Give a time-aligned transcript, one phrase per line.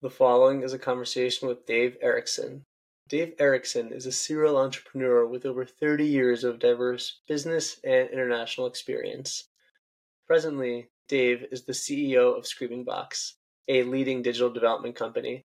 [0.00, 2.64] The following is a conversation with Dave Erickson.
[3.08, 8.68] Dave Erickson is a serial entrepreneur with over 30 years of diverse business and international
[8.68, 9.48] experience.
[10.24, 15.42] Presently, Dave is the CEO of Screaming Box, a leading digital development company.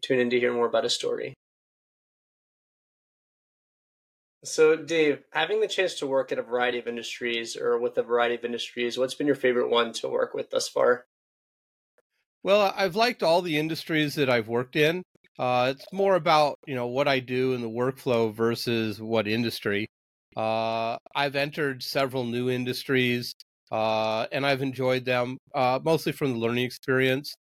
[0.00, 1.34] Tune in to hear more about his story.
[4.44, 8.02] So, Dave, having the chance to work at a variety of industries or with a
[8.02, 11.04] variety of industries, what's been your favorite one to work with thus far?
[12.42, 15.02] Well, I've liked all the industries that I've worked in.
[15.38, 19.86] Uh, it's more about you know what I do in the workflow versus what industry.
[20.36, 23.34] Uh, I've entered several new industries,
[23.70, 27.34] uh, and I've enjoyed them uh, mostly from the learning experience.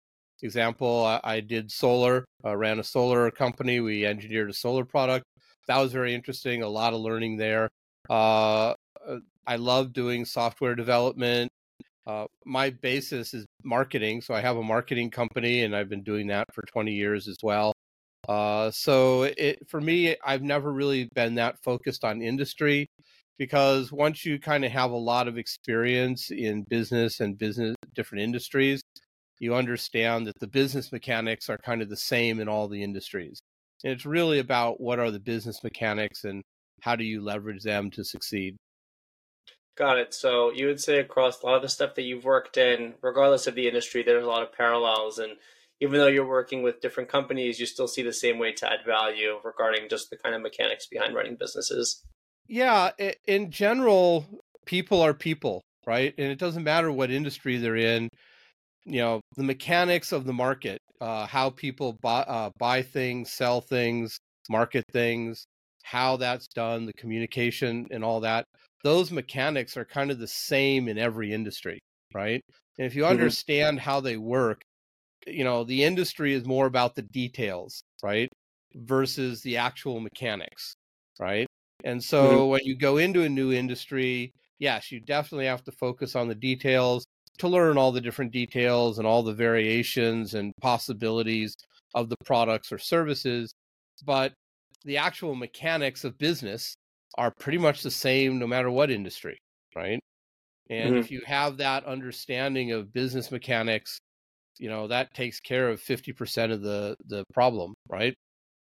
[0.43, 3.79] Example, I, I did solar, ran a solar company.
[3.79, 5.25] We engineered a solar product.
[5.67, 6.61] That was very interesting.
[6.61, 7.69] A lot of learning there.
[8.09, 8.73] Uh,
[9.07, 11.49] uh, I love doing software development
[12.07, 16.27] uh, my basis is marketing, so I have a marketing company, and I've been doing
[16.27, 17.73] that for 20 years as well.
[18.29, 22.87] Uh, so it for me, I've never really been that focused on industry
[23.37, 28.23] because once you kind of have a lot of experience in business and business different
[28.23, 28.81] industries,
[29.39, 33.39] you understand that the business mechanics are kind of the same in all the industries.
[33.83, 36.41] And it's really about what are the business mechanics and
[36.81, 38.55] how do you leverage them to succeed.
[39.77, 40.13] Got it.
[40.13, 43.45] So you would say across a lot of the stuff that you've worked in, regardless
[43.45, 45.19] of the industry, there's a lot of parallels.
[45.19, 45.33] And
[45.79, 48.79] even though you're working with different companies, you still see the same way to add
[48.87, 52.01] value regarding just the kind of mechanics behind running businesses.
[52.47, 52.89] Yeah.
[53.25, 54.25] In general,
[54.65, 56.11] people are people, right?
[56.17, 58.09] And it doesn't matter what industry they're in.
[58.85, 63.61] You know, the mechanics of the market, uh, how people buy, uh, buy things, sell
[63.61, 64.17] things,
[64.49, 65.45] market things,
[65.83, 68.43] how that's done, the communication and all that
[68.83, 71.79] those mechanics are kind of the same in every industry,
[72.13, 72.41] right?
[72.77, 73.11] And if you mm-hmm.
[73.11, 74.61] understand how they work,
[75.25, 78.29] you know, the industry is more about the details, right?
[78.75, 80.75] Versus the actual mechanics,
[81.19, 81.47] right?
[81.83, 82.49] And so mm-hmm.
[82.49, 86.35] when you go into a new industry, yes, you definitely have to focus on the
[86.35, 87.05] details
[87.39, 91.55] to learn all the different details and all the variations and possibilities
[91.93, 93.53] of the products or services.
[94.05, 94.33] But
[94.85, 96.75] the actual mechanics of business
[97.17, 99.37] are pretty much the same no matter what industry,
[99.75, 99.99] right?
[100.69, 100.99] And mm-hmm.
[100.99, 103.99] if you have that understanding of business mechanics,
[104.59, 108.13] you know that takes care of 50% of the the problem, right?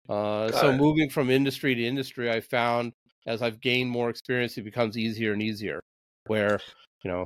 [0.07, 0.77] Uh, so it.
[0.77, 2.93] moving from industry to industry, I found
[3.27, 5.79] as I've gained more experience, it becomes easier and easier.
[6.27, 6.59] Where
[7.03, 7.25] you know.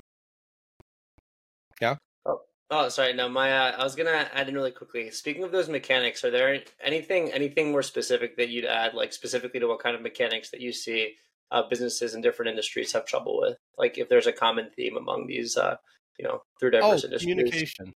[2.74, 3.14] Oh, oh sorry.
[3.14, 5.12] No, my uh, I was gonna add in really quickly.
[5.12, 9.60] Speaking of those mechanics, are there anything anything more specific that you'd add, like specifically
[9.60, 11.14] to what kind of mechanics that you see
[11.52, 13.58] uh, businesses in different industries have trouble with?
[13.78, 15.76] Like if there's a common theme among these, uh,
[16.18, 17.32] you know, through diverse oh, industries.
[17.32, 17.94] Communication.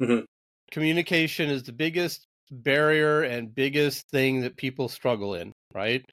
[0.00, 0.24] Mm-hmm.
[0.72, 6.04] Communication is the biggest barrier and biggest thing that people struggle in, right?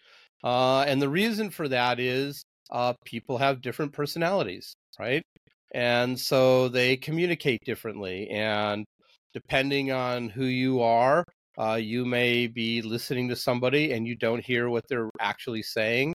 [0.43, 5.23] Uh, and the reason for that is uh, people have different personalities, right?
[5.73, 8.29] And so they communicate differently.
[8.29, 8.85] And
[9.33, 11.23] depending on who you are,
[11.57, 16.13] uh, you may be listening to somebody and you don't hear what they're actually saying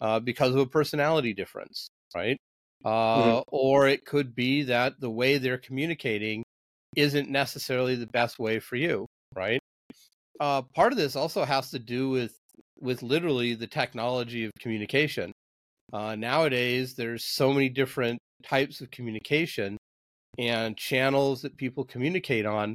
[0.00, 2.36] uh, because of a personality difference, right?
[2.84, 2.88] Mm-hmm.
[2.88, 3.42] Uh, mm-hmm.
[3.48, 6.42] Or it could be that the way they're communicating
[6.96, 9.60] isn't necessarily the best way for you, right?
[10.40, 12.36] Uh, part of this also has to do with
[12.78, 15.32] with literally the technology of communication.
[15.92, 19.76] Uh, nowadays, there's so many different types of communication
[20.38, 22.74] and channels that people communicate on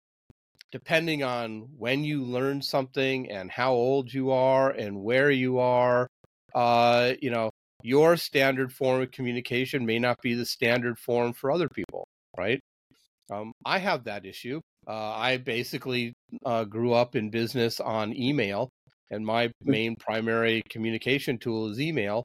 [0.72, 6.08] depending on when you learn something and how old you are and where you are
[6.54, 7.50] uh, you know,
[7.84, 12.08] your standard form of communication may not be the standard form for other people,
[12.38, 12.60] right?
[13.32, 14.60] Um, I have that issue.
[14.88, 16.14] Uh, I basically
[16.46, 18.70] uh, grew up in business on email,
[19.10, 19.54] and my mm.
[19.64, 22.24] main primary communication tool is email.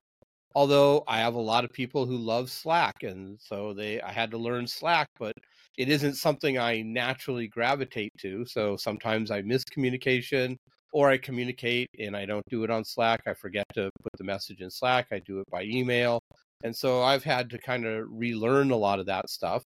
[0.57, 4.31] Although I have a lot of people who love Slack, and so they I had
[4.33, 5.35] to learn Slack, but
[5.79, 8.45] it isn't something I naturally gravitate to.
[8.47, 10.59] So sometimes I miss communication
[10.93, 13.23] or I communicate and I don't do it on Slack.
[13.29, 15.09] I forget to put the message in Slack.
[15.13, 16.21] I do it by email.
[16.65, 19.65] And so I've had to kind of relearn a lot of that stuff.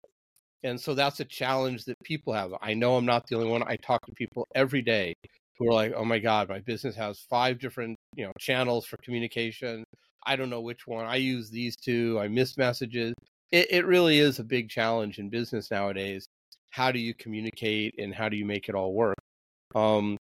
[0.63, 2.53] And so that's a challenge that people have.
[2.61, 3.63] I know I'm not the only one.
[3.63, 5.13] I talk to people every day
[5.57, 8.97] who are like, "Oh my god, my business has five different, you know, channels for
[8.97, 9.83] communication.
[10.25, 11.05] I don't know which one.
[11.05, 12.19] I use these two.
[12.19, 13.13] I miss messages."
[13.51, 16.25] It, it really is a big challenge in business nowadays.
[16.71, 19.17] How do you communicate and how do you make it all work?
[19.75, 20.17] Um,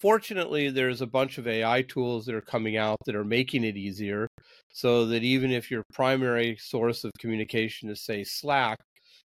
[0.00, 3.76] fortunately, there's a bunch of AI tools that are coming out that are making it
[3.76, 4.26] easier
[4.72, 8.78] so that even if your primary source of communication is, say, Slack,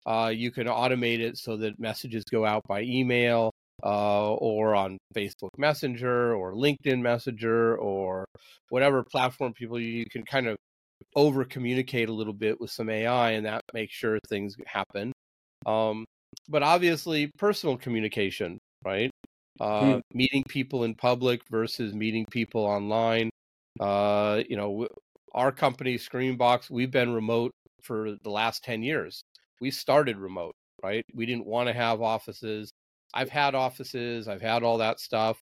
[0.06, 3.52] Uh, you can automate it so that messages go out by email
[3.84, 8.26] uh, or on Facebook Messenger or LinkedIn Messenger or
[8.70, 10.58] whatever platform people you can kind of
[11.16, 15.12] over communicate a little bit with some AI and that makes sure things happen.
[15.66, 16.06] Um,
[16.48, 19.12] but obviously, personal communication, right?
[19.60, 20.00] Uh, hmm.
[20.14, 23.30] Meeting people in public versus meeting people online.
[23.80, 24.88] Uh, you know,
[25.34, 27.52] our company, ScreamingBox, we've been remote
[27.84, 29.22] for the last 10 years.
[29.60, 31.04] We started remote, right?
[31.14, 32.72] We didn't want to have offices.
[33.14, 35.40] I've had offices, I've had all that stuff.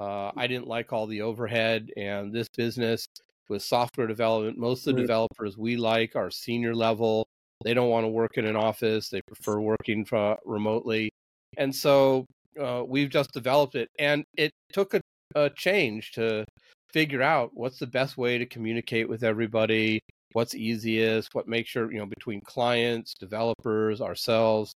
[0.00, 3.06] Uh, I didn't like all the overhead, and this business
[3.48, 7.26] with software development, most of the developers we like are senior level.
[7.64, 11.10] They don't want to work in an office, they prefer working for, remotely.
[11.58, 12.26] And so
[12.60, 15.00] uh, we've just developed it, and it took a,
[15.34, 16.44] a change to
[16.92, 20.00] figure out what's the best way to communicate with everybody,
[20.32, 24.72] what's easiest, what makes sure, you know, between clients, developers, ourselves.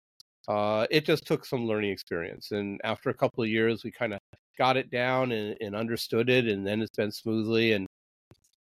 [0.48, 2.50] Uh, it just took some learning experience.
[2.50, 4.20] And after a couple of years, we kind of
[4.58, 7.72] got it down and, and understood it, and then it's been smoothly.
[7.72, 7.86] And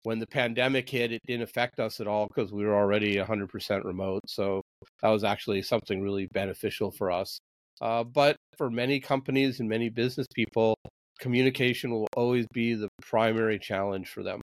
[0.03, 3.83] when the pandemic hit, it didn't affect us at all because we were already 100%
[3.83, 4.21] remote.
[4.27, 4.61] So
[5.01, 7.39] that was actually something really beneficial for us.
[7.81, 10.75] Uh, but for many companies and many business people,
[11.19, 14.41] communication will always be the primary challenge for them.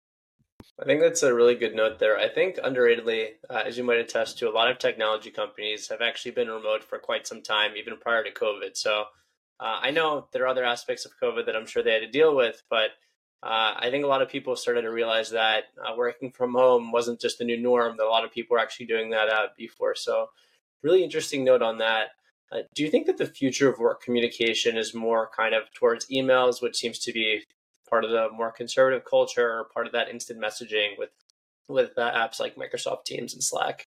[0.78, 2.18] I think that's a really good note there.
[2.18, 6.02] I think underratedly, uh, as you might attest to, a lot of technology companies have
[6.02, 8.76] actually been remote for quite some time, even prior to COVID.
[8.76, 9.04] So
[9.58, 12.10] uh, I know there are other aspects of COVID that I'm sure they had to
[12.10, 12.90] deal with, but
[13.42, 16.92] uh, I think a lot of people started to realize that uh, working from home
[16.92, 19.94] wasn't just the new norm, that a lot of people were actually doing that before.
[19.94, 20.28] So,
[20.82, 22.08] really interesting note on that.
[22.52, 26.06] Uh, do you think that the future of work communication is more kind of towards
[26.08, 27.44] emails, which seems to be
[27.88, 31.10] part of the more conservative culture, or part of that instant messaging with
[31.68, 33.84] with uh, apps like Microsoft Teams and Slack?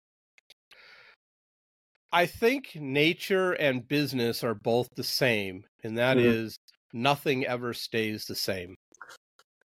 [2.12, 6.28] I think nature and business are both the same, and that mm-hmm.
[6.28, 6.56] is
[6.93, 8.75] nothing ever stays the same.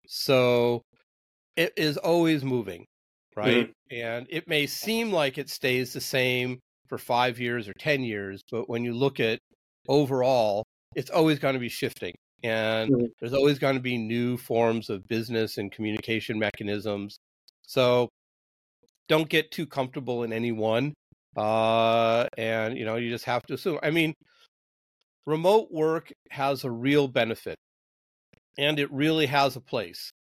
[0.08, 0.82] So
[1.56, 2.86] it is always moving,
[3.36, 3.68] right?
[3.68, 4.04] Mm-hmm.
[4.04, 8.42] And it may seem like it stays the same for five years or 10 years.
[8.50, 9.40] But when you look at
[9.88, 10.64] overall,
[10.96, 12.16] it's always going to be shifting.
[12.44, 13.06] And mm-hmm.
[13.20, 17.18] there's always going to be new forms of business and communication mechanisms.
[17.68, 18.10] So
[19.08, 20.94] don't get too comfortable in any one.
[21.36, 23.80] Uh, and, you know, you just have to assume.
[23.84, 24.14] I mean,
[25.26, 27.58] remote work has a real benefit
[28.58, 30.12] and it really has a place.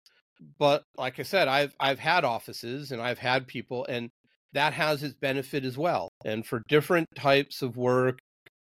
[0.59, 4.11] But like I said, I've I've had offices and I've had people and
[4.53, 6.09] that has its benefit as well.
[6.25, 8.19] And for different types of work,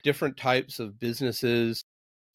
[0.04, 1.84] different types of businesses,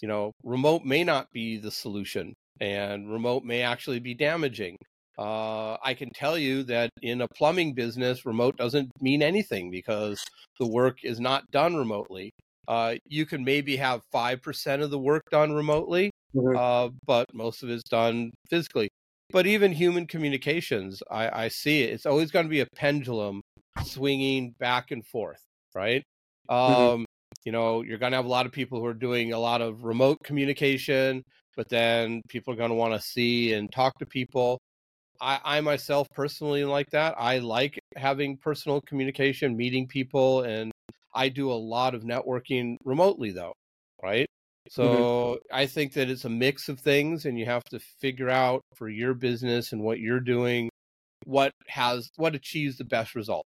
[0.05, 4.77] you know, remote may not be the solution and remote may actually be damaging.
[5.17, 10.23] Uh, I can tell you that in a plumbing business, remote doesn't mean anything because
[10.61, 12.33] the work is not done remotely.
[12.69, 16.55] Uh, you can maybe have 5% of the work done remotely, mm-hmm.
[16.55, 18.89] uh, but most of it's done physically
[19.33, 21.95] but even human communications, I, I see it.
[21.95, 23.41] It's always going to be a pendulum
[23.83, 25.41] swinging back and forth,
[25.75, 26.03] right?
[26.51, 27.05] Mm-hmm.
[27.45, 29.61] You know, you're going to have a lot of people who are doing a lot
[29.61, 31.23] of remote communication,
[31.57, 34.59] but then people are going to want to see and talk to people.
[35.21, 37.15] I, I myself personally like that.
[37.19, 40.73] I like having personal communication, meeting people, and
[41.15, 43.53] I do a lot of networking remotely, though,
[44.03, 44.27] right?
[44.71, 44.83] Mm-hmm.
[44.83, 45.57] So mm-hmm.
[45.57, 48.89] I think that it's a mix of things, and you have to figure out for
[48.89, 50.71] your business and what you're doing
[51.25, 53.47] what has what achieves the best result.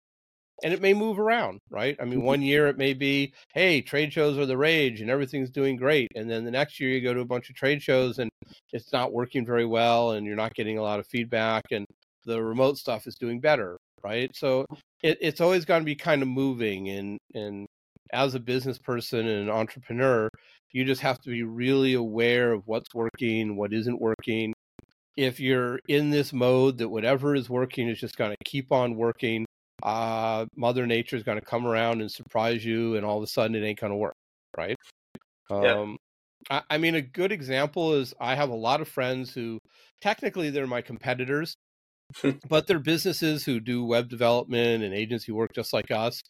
[0.63, 1.97] And it may move around, right?
[2.01, 2.27] I mean, mm-hmm.
[2.27, 6.09] one year it may be, hey, trade shows are the rage and everything's doing great.
[6.15, 8.31] And then the next year you go to a bunch of trade shows and
[8.73, 11.85] it's not working very well and you're not getting a lot of feedback and
[12.25, 14.35] the remote stuff is doing better, right?
[14.35, 14.65] So
[15.03, 16.89] it, it's always going to be kind of moving.
[16.89, 17.67] And, and
[18.13, 20.31] as a business person and an entrepreneur,
[20.73, 24.53] you just have to be really aware of what's working, what isn't working.
[25.17, 28.97] If you're in this mode that whatever is working is just going to keep on
[28.97, 29.47] working,
[29.83, 33.27] uh, Mother Nature is going to come around and surprise you, and all of a
[33.27, 34.15] sudden it ain't going to work,
[34.57, 34.77] right?
[35.51, 35.81] Yeah.
[35.81, 35.97] Um,
[36.51, 39.59] I, I mean, a good example is I have a lot of friends who
[40.01, 41.55] technically they're my competitors,
[42.49, 46.21] but they're businesses who do web development and agency work just like us.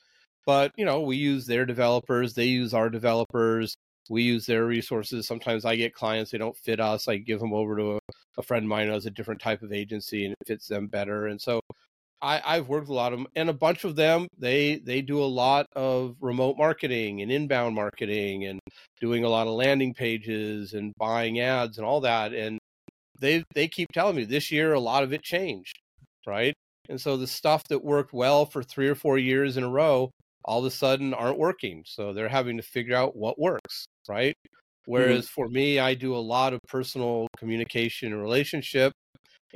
[0.45, 3.76] But you know, we use their developers, they use our developers
[4.09, 5.26] we use their resources.
[5.26, 7.09] Sometimes I get clients they don't fit us.
[7.09, 7.99] I give them over to a,
[8.38, 10.87] a friend of mine who has a different type of agency and it fits them
[10.87, 11.26] better.
[11.26, 11.61] And so
[12.23, 15.02] I, I've worked with a lot of them, and a bunch of them they they
[15.02, 18.61] do a lot of remote marketing and inbound marketing and
[19.00, 22.32] doing a lot of landing pages and buying ads and all that.
[22.32, 22.58] And
[23.20, 25.78] they they keep telling me this year a lot of it changed,
[26.26, 26.54] right?
[26.88, 30.11] And so the stuff that worked well for three or four years in a row
[30.46, 31.82] all of a sudden aren't working.
[31.85, 34.35] So they're having to figure out what works, right?
[34.87, 35.35] Whereas mm-hmm.
[35.35, 38.92] for me, I do a lot of personal communication and relationship,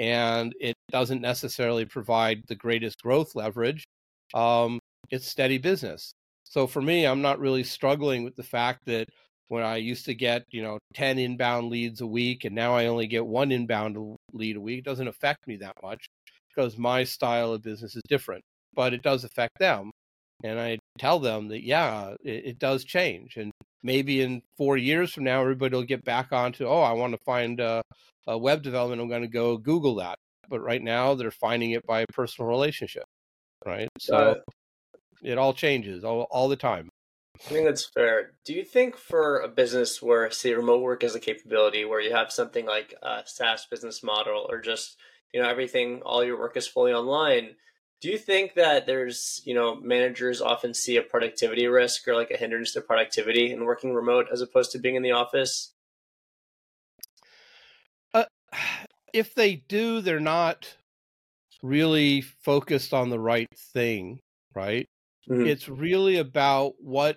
[0.00, 3.84] and it doesn't necessarily provide the greatest growth leverage.
[4.32, 4.80] Um,
[5.10, 6.12] it's steady business.
[6.44, 9.08] So for me, I'm not really struggling with the fact that
[9.48, 12.86] when I used to get, you know, 10 inbound leads a week and now I
[12.86, 16.08] only get one inbound lead a week, it doesn't affect me that much
[16.48, 18.42] because my style of business is different,
[18.74, 19.90] but it does affect them.
[20.42, 23.36] And I tell them that, yeah, it, it does change.
[23.36, 23.52] And
[23.82, 27.18] maybe in four years from now, everybody will get back onto, oh, I want to
[27.26, 27.82] find a,
[28.26, 29.00] a web development.
[29.00, 30.16] I'm going to go Google that.
[30.48, 33.04] But right now, they're finding it by a personal relationship,
[33.64, 33.88] right?
[33.98, 34.34] So uh,
[35.22, 36.88] it all changes all, all the time.
[37.36, 38.32] I think that's fair.
[38.44, 42.12] Do you think for a business where, say, remote work is a capability, where you
[42.12, 44.98] have something like a SaaS business model, or just
[45.32, 47.54] you know everything, all your work is fully online,
[48.00, 52.30] do you think that there's you know managers often see a productivity risk or like
[52.30, 55.72] a hindrance to productivity in working remote as opposed to being in the office?
[59.12, 60.76] If they do, they're not
[61.62, 64.20] really focused on the right thing,
[64.54, 64.86] right?
[65.28, 65.46] Mm-hmm.
[65.46, 67.16] It's really about what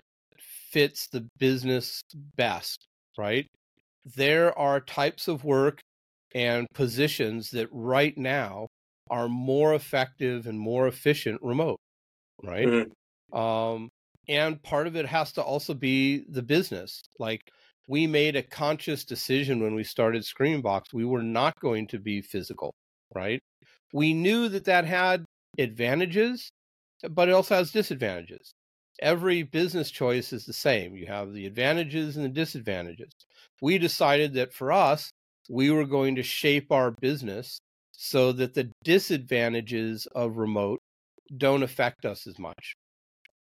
[0.70, 2.02] fits the business
[2.36, 2.86] best,
[3.16, 3.46] right?
[4.16, 5.80] There are types of work
[6.34, 8.66] and positions that right now
[9.10, 11.78] are more effective and more efficient remote,
[12.42, 12.66] right?
[12.66, 13.38] Mm-hmm.
[13.38, 13.88] Um,
[14.28, 17.02] and part of it has to also be the business.
[17.18, 17.40] Like
[17.86, 20.92] we made a conscious decision when we started ScreamingBox.
[20.92, 22.74] we were not going to be physical,
[23.14, 23.40] right?
[23.92, 25.24] We knew that that had
[25.58, 26.50] advantages,
[27.10, 28.52] but it also has disadvantages.
[29.00, 30.96] Every business choice is the same.
[30.96, 33.10] You have the advantages and the disadvantages.
[33.60, 35.10] We decided that for us,
[35.48, 37.58] we were going to shape our business
[37.92, 40.80] so that the disadvantages of remote
[41.36, 42.74] don't affect us as much.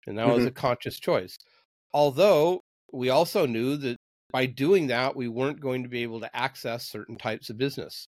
[0.05, 0.35] And that mm-hmm.
[0.35, 1.37] was a conscious choice.
[1.93, 3.97] Although we also knew that
[4.33, 8.07] by doing that, we weren't going to be able to access certain types of business,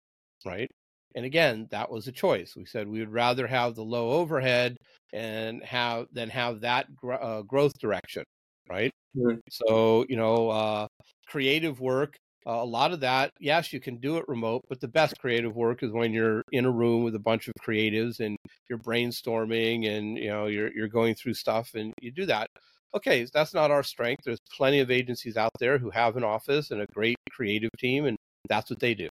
[0.46, 0.70] right?
[1.16, 2.54] And again, that was a choice.
[2.56, 4.78] We said we would rather have the low overhead
[5.12, 8.24] and have than have that gr- uh, growth direction,
[8.70, 8.92] right?
[9.18, 9.40] Mm-hmm.
[9.50, 10.88] So you know, uh,
[11.28, 12.16] creative work.
[12.48, 15.56] Uh, a lot of that, yes, you can do it remote, but the best creative
[15.56, 18.36] work is when you're in a room with a bunch of creatives and
[18.68, 22.48] you're brainstorming and you know you're you're going through stuff and you do that.
[22.93, 24.24] Okay, that's not our strength.
[24.25, 28.05] There's plenty of agencies out there who have an office and a great creative team,
[28.05, 28.17] and
[28.50, 29.07] that's what they do,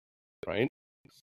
[0.46, 0.68] right?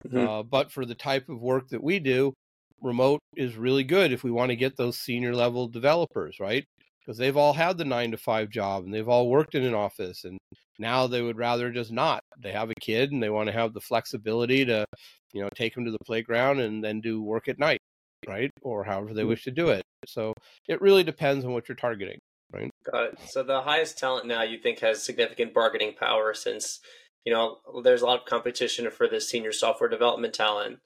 [0.07, 0.29] Mm-hmm.
[0.29, 2.33] Uh, but for the type of work that we do,
[2.81, 6.65] remote is really good if we want to get those senior level developers, right?
[7.01, 9.75] Because they've all had the nine to five job and they've all worked in an
[9.75, 10.39] office, and
[10.79, 12.23] now they would rather just not.
[12.43, 14.85] They have a kid and they want to have the flexibility to,
[15.33, 17.81] you know, take them to the playground and then do work at night,
[18.29, 18.51] right?
[18.63, 19.31] Or however they mm-hmm.
[19.31, 19.83] wish to do it.
[20.07, 20.35] So
[20.69, 22.19] it really depends on what you're targeting,
[22.55, 22.71] right?
[22.91, 23.19] Got it.
[23.27, 26.81] So the highest talent now you think has significant bargaining power since
[27.25, 30.79] you know, there's a lot of competition for the senior software development talent.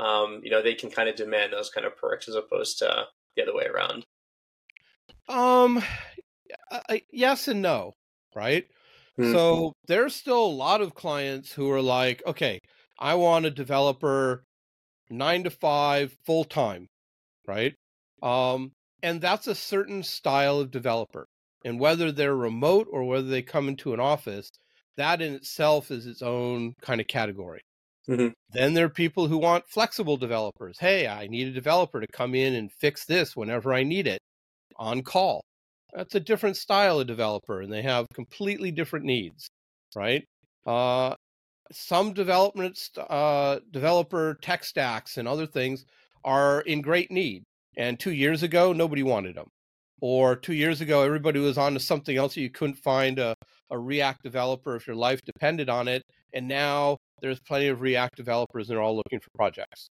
[0.00, 3.06] Um, you know, they can kind of demand those kind of perks as opposed to
[3.36, 4.04] the other way around.
[5.28, 5.82] Um,
[7.12, 7.92] yes and no,
[8.34, 8.66] right?
[9.18, 9.32] Mm-hmm.
[9.32, 12.58] So there's still a lot of clients who are like, okay,
[12.98, 14.44] I want a developer
[15.08, 16.88] nine to five full time,
[17.46, 17.74] right?
[18.20, 18.72] Um,
[19.04, 21.26] and that's a certain style of developer.
[21.62, 24.50] And whether they're remote or whether they come into an office,
[24.96, 27.60] that in itself is its own kind of category.
[28.08, 28.28] Mm-hmm.
[28.50, 30.78] Then there are people who want flexible developers.
[30.78, 34.20] Hey, I need a developer to come in and fix this whenever I need it
[34.76, 35.42] on call.
[35.92, 39.48] That's a different style of developer, and they have completely different needs,
[39.94, 40.24] right?
[40.66, 41.14] Uh,
[41.72, 45.84] some development uh, developer tech stacks and other things
[46.24, 47.42] are in great need,
[47.76, 49.48] and two years ago nobody wanted them,
[50.00, 53.34] or two years ago everybody was on to something else you couldn't find a,
[53.70, 56.02] a React developer if your life depended on it.
[56.32, 59.88] And now there's plenty of React developers and they're all looking for projects,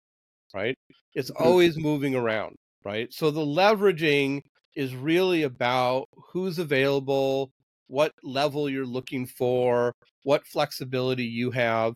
[0.53, 0.75] right?
[1.13, 1.43] It's mm-hmm.
[1.43, 3.11] always moving around, right?
[3.13, 4.41] So the leveraging
[4.75, 7.51] is really about who's available,
[7.87, 11.93] what level you're looking for, what flexibility you have.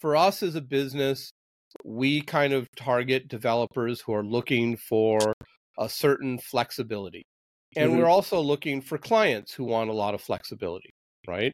[0.00, 1.30] For us as a business,
[1.84, 5.34] we kind of target developers who are looking for
[5.78, 7.22] a certain flexibility.
[7.76, 8.00] And mm-hmm.
[8.00, 10.90] we're also looking for clients who want a lot of flexibility,
[11.26, 11.52] right?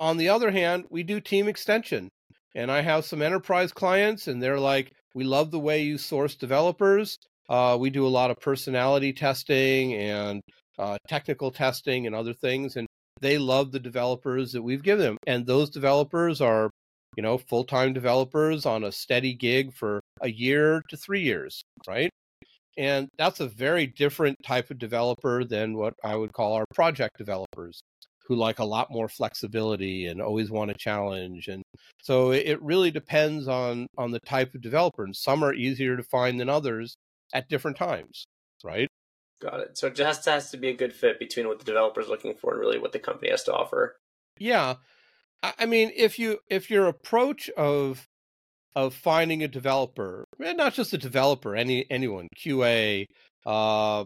[0.00, 2.08] On the other hand, we do team extension.
[2.54, 6.36] And I have some enterprise clients, and they're like, we love the way you source
[6.36, 7.16] developers.
[7.48, 10.40] Uh, we do a lot of personality testing and
[10.78, 12.76] uh, technical testing and other things.
[12.76, 12.86] And
[13.20, 15.16] they love the developers that we've given them.
[15.26, 16.70] And those developers are,
[17.16, 21.62] you know, full time developers on a steady gig for a year to three years,
[21.86, 22.10] right?
[22.76, 27.18] And that's a very different type of developer than what I would call our project
[27.18, 27.80] developers
[28.26, 31.62] who like a lot more flexibility and always want a challenge and
[32.00, 36.02] so it really depends on on the type of developer and some are easier to
[36.02, 36.96] find than others
[37.34, 38.24] at different times
[38.64, 38.88] right?
[39.42, 39.78] Got it.
[39.78, 42.34] So it just has to be a good fit between what the developer is looking
[42.34, 43.96] for and really what the company has to offer.
[44.38, 44.76] Yeah
[45.58, 48.06] i mean if you if your approach of
[48.76, 53.04] of finding a developer and not just a developer any anyone qa
[53.46, 54.04] uh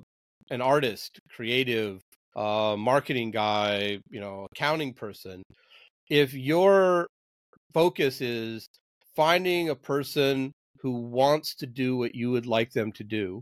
[0.50, 2.00] an artist creative
[2.36, 5.42] uh, marketing guy, you know, accounting person,
[6.08, 7.08] if your
[7.74, 8.66] focus is
[9.16, 13.40] finding a person who wants to do what you would like them to do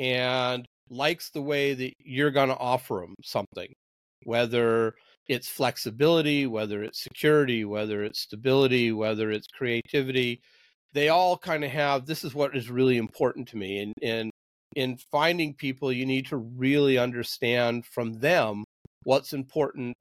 [0.00, 3.72] and likes the way that you're going to offer them something,
[4.24, 4.94] whether
[5.28, 10.40] it's flexibility, whether it's security, whether it's stability, whether it's creativity,
[10.92, 13.80] they all kind of have this is what is really important to me.
[13.80, 14.30] And, and
[14.76, 18.64] in finding people, you need to really understand from them
[19.04, 19.94] what's important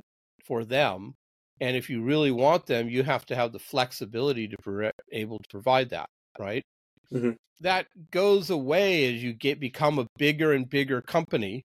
[0.46, 1.14] for them.
[1.62, 5.40] And if you really want them, you have to have the flexibility to be able
[5.40, 6.08] to provide that,
[6.40, 6.64] right?
[7.12, 7.32] Mm-hmm.
[7.62, 11.64] That goes away as you get become a bigger and bigger company,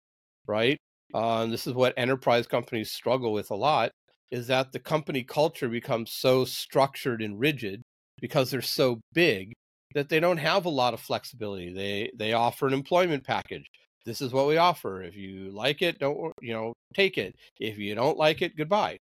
[0.46, 0.76] right?
[1.16, 3.90] Uh, and this is what enterprise companies struggle with a lot
[4.30, 7.80] is that the company culture becomes so structured and rigid
[8.20, 9.54] because they're so big
[9.94, 11.72] that they don't have a lot of flexibility.
[11.72, 13.64] They they offer an employment package.
[14.04, 15.02] This is what we offer.
[15.02, 17.34] If you like it, don't you know, take it.
[17.58, 18.98] If you don't like it, goodbye.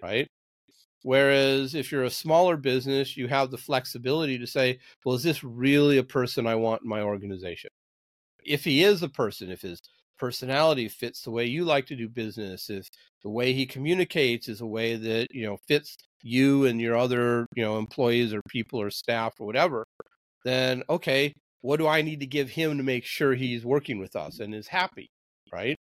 [0.00, 0.28] Right?
[1.02, 5.42] Whereas if you're a smaller business, you have the flexibility to say, well, is this
[5.42, 7.70] really a person I want in my organization?
[8.44, 9.80] If he is a person, if his
[10.18, 12.88] personality fits the way you like to do business, if
[13.22, 17.46] the way he communicates is a way that, you know, fits you and your other,
[17.54, 19.84] you know, employees or people or staff or whatever,
[20.44, 24.14] then okay, what do I need to give him to make sure he's working with
[24.16, 25.08] us and is happy,
[25.52, 25.76] right?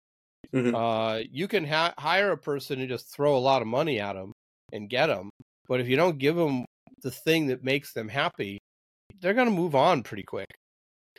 [0.53, 0.75] Mm-hmm.
[0.75, 4.15] Uh, you can ha- hire a person and just throw a lot of money at
[4.15, 4.33] them
[4.73, 5.31] and get them,
[5.69, 6.65] but if you don't give them
[7.03, 8.59] the thing that makes them happy,
[9.21, 10.49] they're going to move on pretty quick,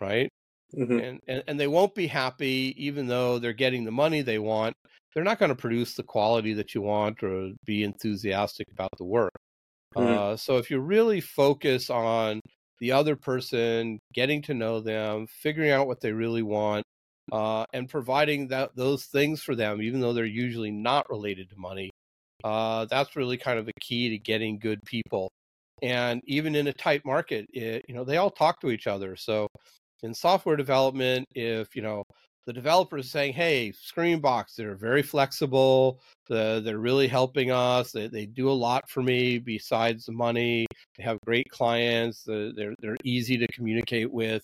[0.01, 0.29] right?
[0.77, 0.99] Mm-hmm.
[0.99, 4.75] And, and and they won't be happy even though they're getting the money they want.
[5.13, 9.05] They're not going to produce the quality that you want or be enthusiastic about the
[9.05, 9.31] work.
[9.95, 10.13] Mm-hmm.
[10.13, 12.41] Uh, so if you really focus on
[12.79, 16.83] the other person, getting to know them, figuring out what they really want,
[17.31, 21.55] uh, and providing that those things for them, even though they're usually not related to
[21.57, 21.89] money.
[22.43, 25.31] Uh, that's really kind of the key to getting good people.
[25.81, 29.15] And even in a tight market, it, you know, they all talk to each other.
[29.15, 29.47] So
[30.05, 32.03] in software development, if you know
[32.45, 35.99] the developers saying, "Hey, ScreamingBox, they're very flexible.
[36.27, 37.91] The, they're really helping us.
[37.91, 40.67] They, they do a lot for me besides the money.
[40.97, 42.23] They have great clients.
[42.23, 44.43] They're they're easy to communicate with.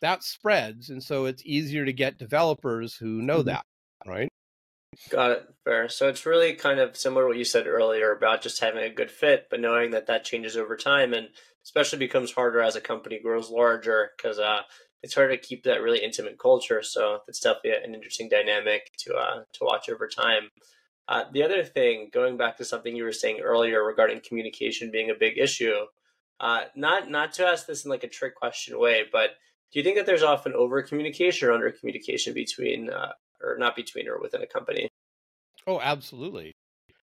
[0.00, 3.48] That spreads, and so it's easier to get developers who know mm-hmm.
[3.48, 3.64] that,
[4.06, 4.28] right?
[5.10, 5.48] Got it.
[5.64, 5.88] Fair.
[5.88, 8.92] So it's really kind of similar to what you said earlier about just having a
[8.92, 11.28] good fit, but knowing that that changes over time, and
[11.64, 14.62] especially becomes harder as a company grows larger because uh,
[15.02, 16.82] it's hard to keep that really intimate culture.
[16.82, 20.50] So it's definitely an interesting dynamic to uh, to watch over time.
[21.08, 25.10] Uh, the other thing, going back to something you were saying earlier regarding communication being
[25.10, 25.74] a big issue,
[26.40, 29.30] uh, not not to ask this in like a trick question way, but
[29.72, 33.12] do you think that there's often over communication or under communication between, uh,
[33.42, 34.88] or not between, or within a company?
[35.66, 36.52] Oh, absolutely.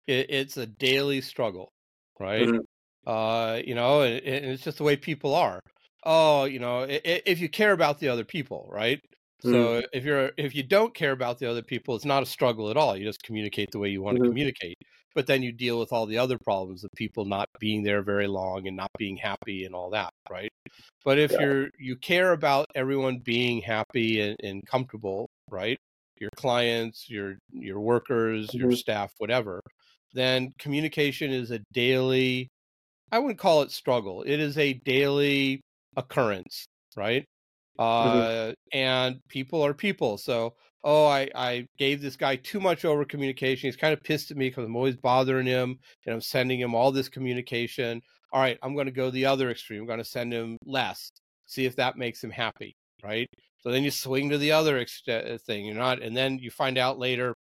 [0.07, 1.72] It, it's a daily struggle,
[2.18, 2.46] right?
[2.46, 3.11] Mm-hmm.
[3.11, 5.61] Uh, you know, and, and it's just the way people are
[6.04, 9.00] oh, you know, if you care about the other people, right?
[9.44, 9.52] Mm.
[9.52, 12.70] So if you're if you don't care about the other people, it's not a struggle
[12.70, 12.96] at all.
[12.96, 14.24] You just communicate the way you want mm-hmm.
[14.24, 14.76] to communicate.
[15.14, 18.28] But then you deal with all the other problems of people not being there very
[18.28, 20.50] long and not being happy and all that, right?
[21.04, 21.40] But if yeah.
[21.40, 25.78] you're you care about everyone being happy and, and comfortable, right?
[26.20, 28.58] Your clients, your your workers, mm-hmm.
[28.58, 29.60] your staff, whatever,
[30.12, 32.48] then communication is a daily
[33.12, 34.22] I wouldn't call it struggle.
[34.22, 35.60] It is a daily
[35.96, 37.24] occurrence, right?
[37.79, 38.18] Mm-hmm.
[38.18, 38.53] Uh, mm-hmm.
[38.72, 40.18] And people are people.
[40.18, 43.68] So, oh, I, I gave this guy too much over communication.
[43.68, 46.74] He's kind of pissed at me because I'm always bothering him and I'm sending him
[46.74, 48.03] all this communication.
[48.33, 49.81] All right, I'm going to go the other extreme.
[49.81, 51.11] I'm going to send him less,
[51.46, 53.26] see if that makes him happy, right?
[53.59, 55.66] So then you swing to the other ex- uh, thing.
[55.66, 57.35] You're not, and then you find out later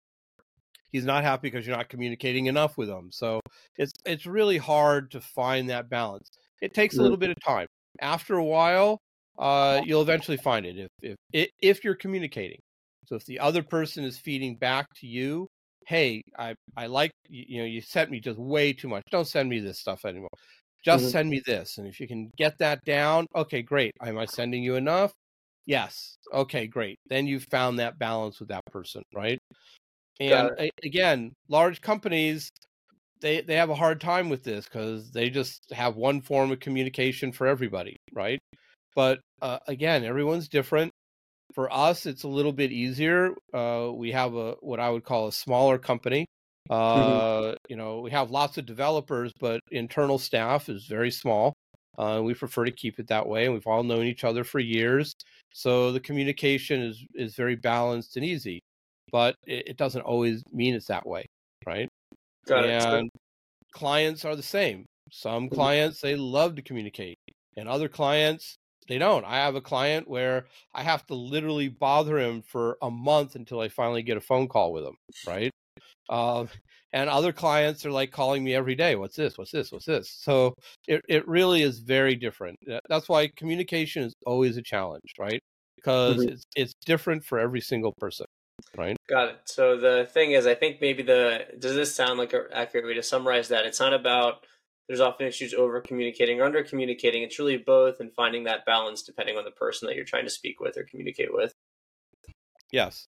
[0.91, 3.09] he's not happy because you're not communicating enough with him.
[3.11, 3.39] So
[3.77, 6.29] it's it's really hard to find that balance.
[6.61, 7.03] It takes a mm-hmm.
[7.03, 7.66] little bit of time
[8.01, 8.99] after a while,
[9.37, 12.59] uh, you'll eventually find it if, if if you're communicating.
[13.05, 15.47] So if the other person is feeding back to you,
[15.85, 19.03] hey, I I like you know you sent me just way too much.
[19.11, 20.29] Don't send me this stuff anymore.
[20.83, 21.11] Just mm-hmm.
[21.11, 23.91] send me this, and if you can get that down, okay, great.
[24.01, 25.11] Am I sending you enough?
[25.65, 26.15] Yes.
[26.33, 26.97] Okay, great.
[27.09, 29.37] Then you found that balance with that person, right?
[30.19, 32.49] And again, large companies
[33.21, 36.59] they they have a hard time with this because they just have one form of
[36.59, 38.39] communication for everybody, right?
[38.95, 40.91] But uh, again, everyone's different.
[41.53, 43.33] For us, it's a little bit easier.
[43.53, 46.25] Uh, we have a what I would call a smaller company.
[46.69, 46.73] Mm-hmm.
[46.73, 47.55] Uh, mm-hmm.
[47.69, 51.53] You know, we have lots of developers, but internal staff is very small.
[51.97, 54.59] Uh, we prefer to keep it that way, and we've all known each other for
[54.59, 55.15] years,
[55.53, 58.59] so the communication is is very balanced and easy.
[59.11, 61.25] But it, it doesn't always mean it's that way?
[62.47, 63.21] Got and it.
[63.71, 64.85] clients are the same.
[65.11, 65.55] Some mm-hmm.
[65.55, 67.17] clients they love to communicate,
[67.55, 68.55] and other clients
[68.87, 69.25] they don't.
[69.25, 73.59] I have a client where I have to literally bother him for a month until
[73.59, 75.51] I finally get a phone call with him, right?
[76.09, 76.45] Uh,
[76.93, 78.95] and other clients are like calling me every day.
[78.95, 79.37] What's this?
[79.37, 79.71] What's this?
[79.71, 80.09] What's this?
[80.09, 80.53] So
[80.87, 82.57] it, it really is very different.
[82.87, 85.41] That's why communication is always a challenge, right?
[85.75, 86.29] Because mm-hmm.
[86.29, 88.25] it's it's different for every single person
[88.75, 88.97] right?
[89.09, 89.39] Got it.
[89.45, 92.93] So the thing is, I think maybe the does this sound like an accurate way
[92.93, 93.65] to summarize that?
[93.65, 94.45] It's not about
[94.87, 97.23] there's often issues over communicating or under communicating.
[97.23, 100.29] It's really both and finding that balance depending on the person that you're trying to
[100.29, 101.53] speak with or communicate with.
[102.71, 103.07] Yes.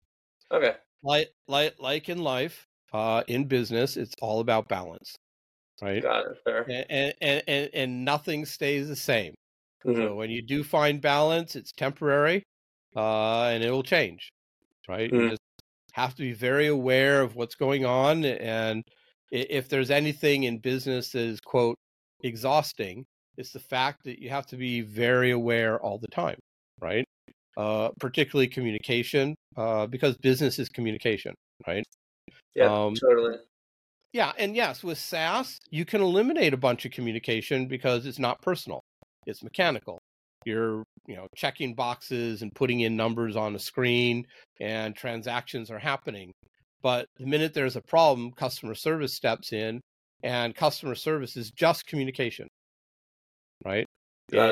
[0.50, 0.74] Okay.
[1.02, 5.16] Like like like in life, uh, in business, it's all about balance,
[5.80, 6.02] right?
[6.02, 6.38] Got it.
[6.44, 6.66] Fair.
[6.68, 9.34] And and and, and nothing stays the same.
[9.84, 10.00] Mm-hmm.
[10.00, 12.44] So when you do find balance, it's temporary,
[12.94, 14.30] uh, and it will change
[14.88, 15.10] right?
[15.10, 15.22] Mm.
[15.22, 15.42] You just
[15.92, 18.24] have to be very aware of what's going on.
[18.24, 18.82] And
[19.30, 21.76] if there's anything in business that is, quote,
[22.22, 23.04] exhausting,
[23.36, 26.38] it's the fact that you have to be very aware all the time,
[26.80, 27.04] right?
[27.56, 31.34] Uh, particularly communication, uh, because business is communication,
[31.66, 31.84] right?
[32.54, 33.36] Yeah, um, totally.
[34.12, 38.40] Yeah, and yes, with SaaS, you can eliminate a bunch of communication because it's not
[38.42, 38.82] personal;
[39.26, 40.00] it's mechanical
[40.44, 44.26] you're you know checking boxes and putting in numbers on a screen
[44.60, 46.32] and transactions are happening.
[46.82, 49.80] But the minute there's a problem customer service steps in
[50.22, 52.48] and customer service is just communication.
[53.64, 53.86] Right?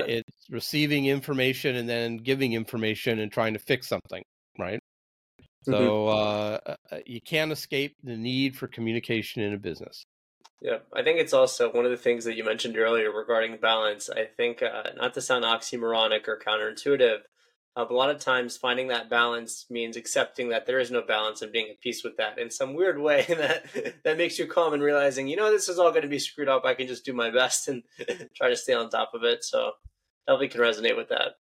[0.01, 0.27] It.
[0.27, 4.23] it's receiving information and then giving information and trying to fix something
[4.61, 4.81] right?
[5.69, 5.73] Mm-hmm.
[5.73, 10.05] so uh, uh, you can't escape the need for communication in a business
[10.61, 14.11] yeah, I think it's also one of the things that you mentioned earlier regarding balance.
[14.11, 17.21] I think, uh, not to sound oxymoronic or counterintuitive,
[17.77, 21.03] uh, but a lot of times finding that balance means accepting that there is no
[21.03, 23.65] balance and being at peace with that in some weird way that
[24.05, 26.49] that makes you calm and realizing, you know, this is all going to be screwed
[26.49, 26.65] up.
[26.65, 27.83] I can just do my best and
[28.37, 29.45] try to stay on top of it.
[29.45, 29.73] So
[30.27, 31.37] definitely can resonate with that.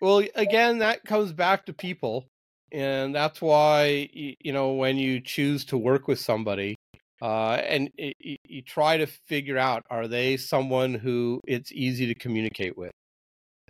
[0.00, 2.28] Well, again, that comes back to people.
[2.72, 6.76] And that's why, you know, when you choose to work with somebody,
[7.22, 12.06] uh, and it, it, you try to figure out are they someone who it's easy
[12.06, 12.92] to communicate with?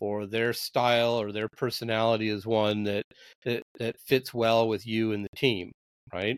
[0.01, 3.05] Or their style or their personality is one that,
[3.45, 5.73] that that fits well with you and the team
[6.13, 6.37] right?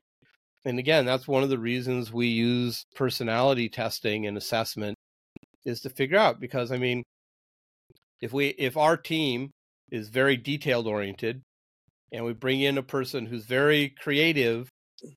[0.64, 4.96] And again that's one of the reasons we use personality testing and assessment
[5.64, 7.02] is to figure out because i mean
[8.20, 9.50] if we if our team
[9.90, 11.42] is very detailed oriented
[12.12, 14.68] and we bring in a person who's very creative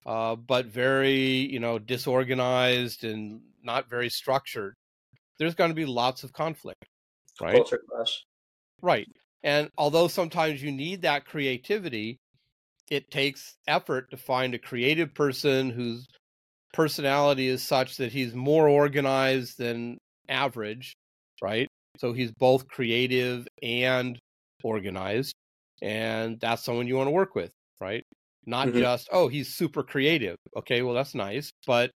[0.05, 4.73] uh, but very you know disorganized and not very structured,
[5.39, 6.85] there's going to be lots of conflict,
[7.41, 7.53] right?
[7.53, 8.23] Culture clash.
[8.81, 9.07] Right,
[9.43, 12.17] and although sometimes you need that creativity,
[12.89, 16.05] it takes effort to find a creative person whose
[16.73, 20.93] personality is such that he's more organized than average,
[21.41, 21.67] right?
[21.97, 24.19] So he's both creative and
[24.63, 25.33] organized,
[25.81, 28.03] and that's someone you want to work with, right?
[28.45, 28.79] Not mm-hmm.
[28.79, 31.91] just oh he's super creative okay well that's nice but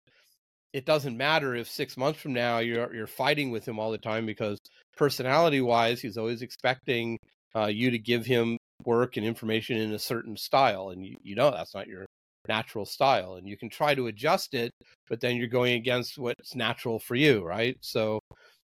[0.74, 3.98] it doesn't matter if six months from now you're you're fighting with him all the
[3.98, 4.58] time because
[4.98, 7.18] personality wise he's always expecting
[7.56, 11.36] uh, you to give him work and information in a certain style and you, you
[11.36, 12.06] know that's not your
[12.48, 14.72] natural style and you can try to adjust it
[15.10, 18.20] but then you're going against what's natural for you right so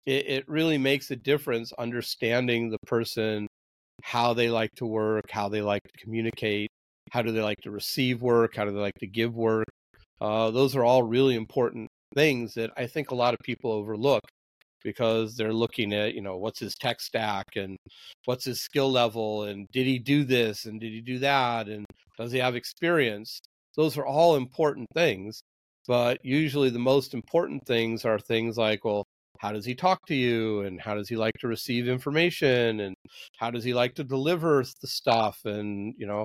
[0.04, 3.46] it, it really makes a difference understanding the person
[4.02, 6.70] how they like to work how they like to communicate
[7.12, 8.56] how do they like to receive work?
[8.56, 9.66] How do they like to give work?
[10.18, 14.22] Uh, those are all really important things that I think a lot of people overlook
[14.82, 17.76] because they're looking at, you know, what's his tech stack and
[18.24, 21.84] what's his skill level and did he do this and did he do that and
[22.16, 23.40] does he have experience?
[23.76, 25.42] Those are all important things.
[25.86, 29.04] But usually the most important things are things like, well,
[29.42, 32.94] how does he talk to you and how does he like to receive information and
[33.36, 36.24] how does he like to deliver the stuff and you know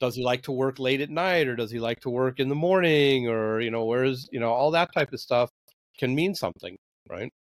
[0.00, 2.48] does he like to work late at night or does he like to work in
[2.48, 5.48] the morning or you know where's you know all that type of stuff
[5.98, 6.76] can mean something
[7.08, 7.32] right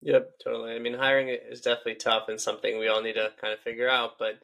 [0.00, 3.52] yep totally i mean hiring is definitely tough and something we all need to kind
[3.52, 4.40] of figure out but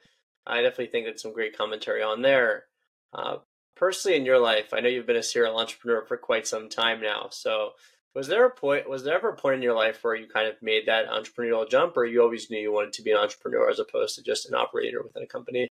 [0.48, 2.64] I definitely think that's some great commentary on there.
[3.12, 3.36] Uh,
[3.76, 7.00] personally, in your life, I know you've been a serial entrepreneur for quite some time
[7.02, 7.28] now.
[7.30, 7.72] So,
[8.18, 8.90] was there a point?
[8.90, 11.70] Was there ever a point in your life where you kind of made that entrepreneurial
[11.70, 14.48] jump, or you always knew you wanted to be an entrepreneur as opposed to just
[14.48, 15.68] an operator within a company?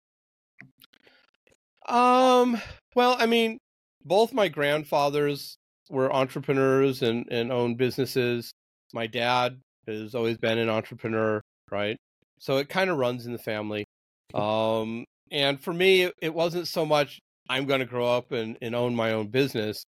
[1.88, 2.60] Um.
[2.94, 3.56] Well, I mean,
[4.04, 5.56] both my grandfathers
[5.88, 8.52] were entrepreneurs and and owned businesses.
[8.92, 11.96] My dad has always been an entrepreneur, right?
[12.40, 13.86] So it kind of runs in the family.
[14.34, 18.74] Um, and for me, it wasn't so much I'm going to grow up and, and
[18.74, 19.82] own my own business.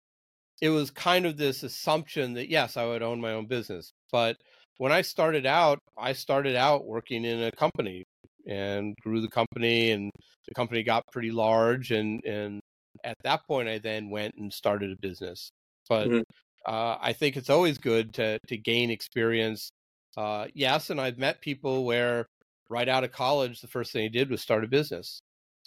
[0.62, 3.92] It was kind of this assumption that yes, I would own my own business.
[4.12, 4.37] But
[4.79, 8.05] when I started out, I started out working in a company
[8.46, 10.11] and grew the company, and
[10.48, 11.90] the company got pretty large.
[11.90, 12.61] And and
[13.05, 15.51] at that point, I then went and started a business.
[15.88, 16.22] But mm-hmm.
[16.64, 19.70] uh, I think it's always good to to gain experience.
[20.16, 22.27] Uh, yes, and I've met people where
[22.68, 25.20] right out of college, the first thing they did was start a business,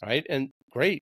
[0.03, 0.25] right?
[0.29, 1.03] And great.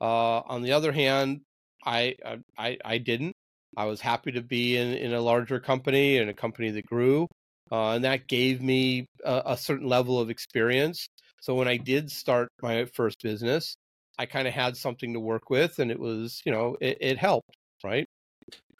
[0.00, 1.40] Uh, on the other hand,
[1.84, 2.16] I,
[2.58, 3.34] I I didn't.
[3.76, 7.28] I was happy to be in, in a larger company and a company that grew,
[7.70, 11.06] uh, and that gave me a, a, certain level of experience.
[11.40, 13.76] So when I did start my first business,
[14.18, 17.18] I kind of had something to work with, and it was you know it, it
[17.18, 18.06] helped, right?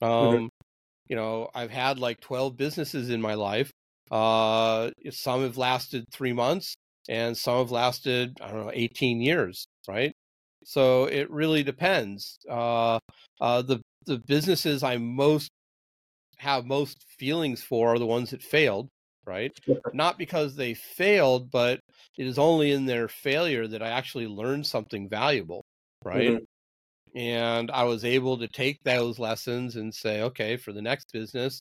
[0.02, 0.46] Um, mm-hmm.
[1.08, 3.70] You know, I've had like twelve businesses in my life,
[4.10, 6.74] uh, some have lasted three months,
[7.08, 10.12] and some have lasted I don't know 18 years, right?
[10.70, 12.38] So it really depends.
[12.48, 13.00] Uh,
[13.40, 15.50] uh, the the businesses I most
[16.36, 18.88] have most feelings for are the ones that failed,
[19.26, 19.50] right?
[19.92, 21.80] Not because they failed, but
[22.16, 25.64] it is only in their failure that I actually learned something valuable,
[26.04, 26.30] right?
[26.34, 27.18] Mm-hmm.
[27.18, 31.60] And I was able to take those lessons and say, okay, for the next business,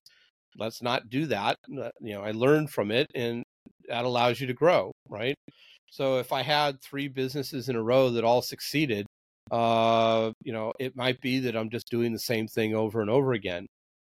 [0.57, 3.43] let's not do that you know i learned from it and
[3.87, 5.35] that allows you to grow right
[5.91, 9.05] so if i had three businesses in a row that all succeeded
[9.51, 13.09] uh you know it might be that i'm just doing the same thing over and
[13.09, 13.65] over again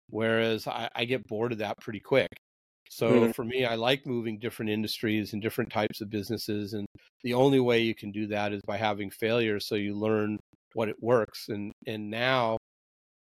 [0.09, 2.29] whereas i, I get bored of that pretty quick
[2.89, 3.31] so mm-hmm.
[3.33, 6.87] for me i like moving different industries and different types of businesses and
[7.23, 10.39] the only way you can do that is by having failure so you learn
[10.75, 12.57] what it works and and now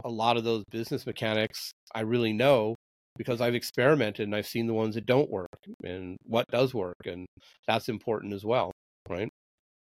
[0.04, 2.76] a lot of those business mechanics i really know
[3.18, 5.50] because I've experimented and I've seen the ones that don't work
[5.84, 6.98] and what does work.
[7.06, 7.26] And
[7.68, 8.72] that's important as well,
[9.10, 9.30] right?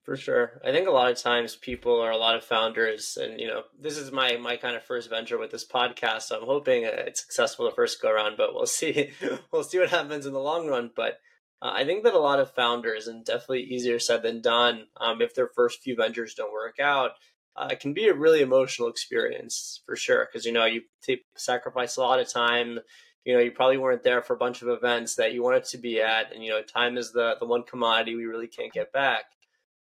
[0.03, 0.59] For sure.
[0.65, 3.63] I think a lot of times people or a lot of founders, and you know,
[3.79, 6.23] this is my my kind of first venture with this podcast.
[6.23, 9.11] So I'm hoping it's successful the first go around, but we'll see.
[9.51, 10.89] we'll see what happens in the long run.
[10.95, 11.19] But
[11.61, 15.21] uh, I think that a lot of founders, and definitely easier said than done, um,
[15.21, 17.11] if their first few ventures don't work out,
[17.55, 20.25] uh, it can be a really emotional experience for sure.
[20.25, 22.79] Because you know, you take, sacrifice a lot of time
[23.25, 25.77] you know you probably weren't there for a bunch of events that you wanted to
[25.77, 28.91] be at and you know time is the the one commodity we really can't get
[28.91, 29.25] back.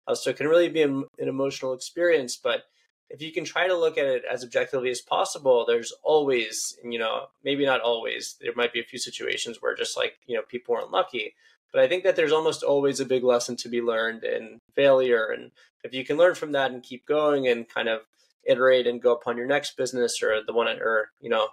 [0.06, 2.62] Uh, so it can really be an emotional experience but
[3.10, 6.98] if you can try to look at it as objectively as possible there's always you
[6.98, 10.42] know maybe not always there might be a few situations where just like you know
[10.48, 11.34] people weren't lucky
[11.72, 15.26] but i think that there's almost always a big lesson to be learned in failure
[15.26, 15.50] and
[15.84, 18.00] if you can learn from that and keep going and kind of
[18.46, 21.48] iterate and go upon your next business or the one or you know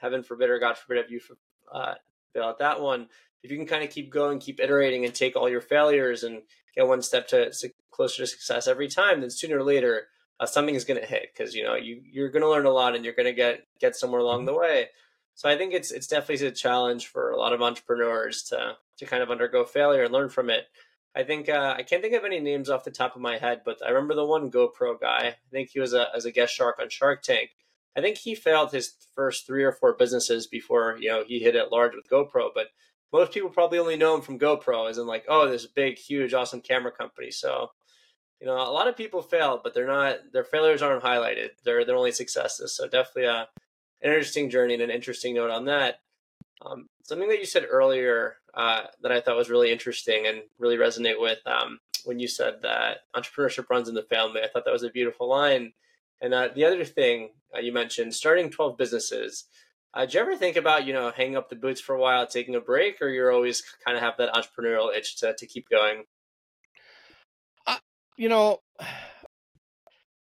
[0.00, 1.20] heaven forbid or God forbid if you
[1.72, 1.94] uh,
[2.32, 3.08] fail at that one,
[3.42, 6.42] if you can kind of keep going, keep iterating, and take all your failures and
[6.74, 7.52] get one step to
[7.90, 10.08] closer to success every time, then sooner or later
[10.40, 12.70] uh, something is going to hit because you know you you're going to learn a
[12.70, 14.46] lot and you're going to get get somewhere along mm-hmm.
[14.46, 14.86] the way.
[15.34, 19.06] So I think it's it's definitely a challenge for a lot of entrepreneurs to to
[19.06, 20.64] kind of undergo failure and learn from it.
[21.14, 23.62] I think uh, I can't think of any names off the top of my head,
[23.64, 25.34] but I remember the one GoPro guy.
[25.34, 27.50] I think he was a, as a guest shark on Shark Tank,
[27.96, 31.56] I think he failed his first three or four businesses before you know he hit
[31.56, 32.50] it large with GoPro.
[32.54, 32.68] But
[33.12, 36.34] most people probably only know him from GoPro, as in like, oh, this big, huge,
[36.34, 37.30] awesome camera company.
[37.30, 37.70] So
[38.40, 41.50] you know, a lot of people fail, but they're not their failures aren't highlighted.
[41.64, 42.74] They're they're only successes.
[42.74, 43.48] So definitely a
[44.00, 46.00] an interesting journey and an interesting note on that.
[46.64, 50.76] Um, something that you said earlier uh, that I thought was really interesting and really
[50.76, 54.40] resonate with um, when you said that entrepreneurship runs in the family.
[54.42, 55.72] I thought that was a beautiful line.
[56.20, 59.44] And uh, the other thing uh, you mentioned, starting 12 businesses.
[59.94, 62.26] Uh, did you ever think about, you know, hanging up the boots for a while,
[62.26, 65.68] taking a break, or you're always kind of have that entrepreneurial itch to, to keep
[65.68, 66.04] going?
[67.66, 67.78] Uh,
[68.16, 68.58] you know,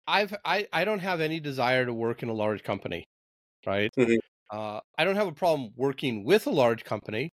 [0.06, 3.04] I've, I, I don't have any desire to work in a large company,
[3.66, 3.90] right?
[3.98, 4.16] Mm-hmm.
[4.50, 7.30] Uh, I don't have a problem working with a large company,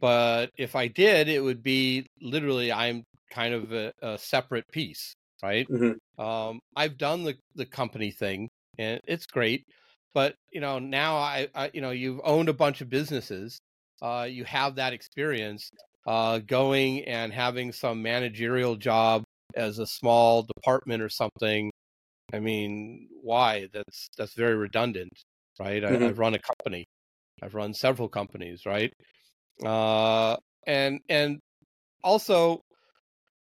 [0.00, 5.14] but if I did, it would be literally I'm kind of a, a separate piece,
[5.42, 5.68] right?
[5.68, 6.22] Mm-hmm.
[6.22, 9.64] Um, I've done the the company thing, and it's great.
[10.14, 13.58] But you know, now I, I you know, you've owned a bunch of businesses.
[14.02, 15.70] Uh, you have that experience
[16.06, 21.70] uh, going and having some managerial job as a small department or something.
[22.32, 23.68] I mean, why?
[23.72, 25.12] That's that's very redundant,
[25.60, 25.82] right?
[25.82, 26.02] Mm-hmm.
[26.02, 26.86] I, have run a company.
[27.42, 28.92] I've run several companies, right?
[29.64, 30.36] Uh,
[30.66, 31.40] and and
[32.02, 32.62] also,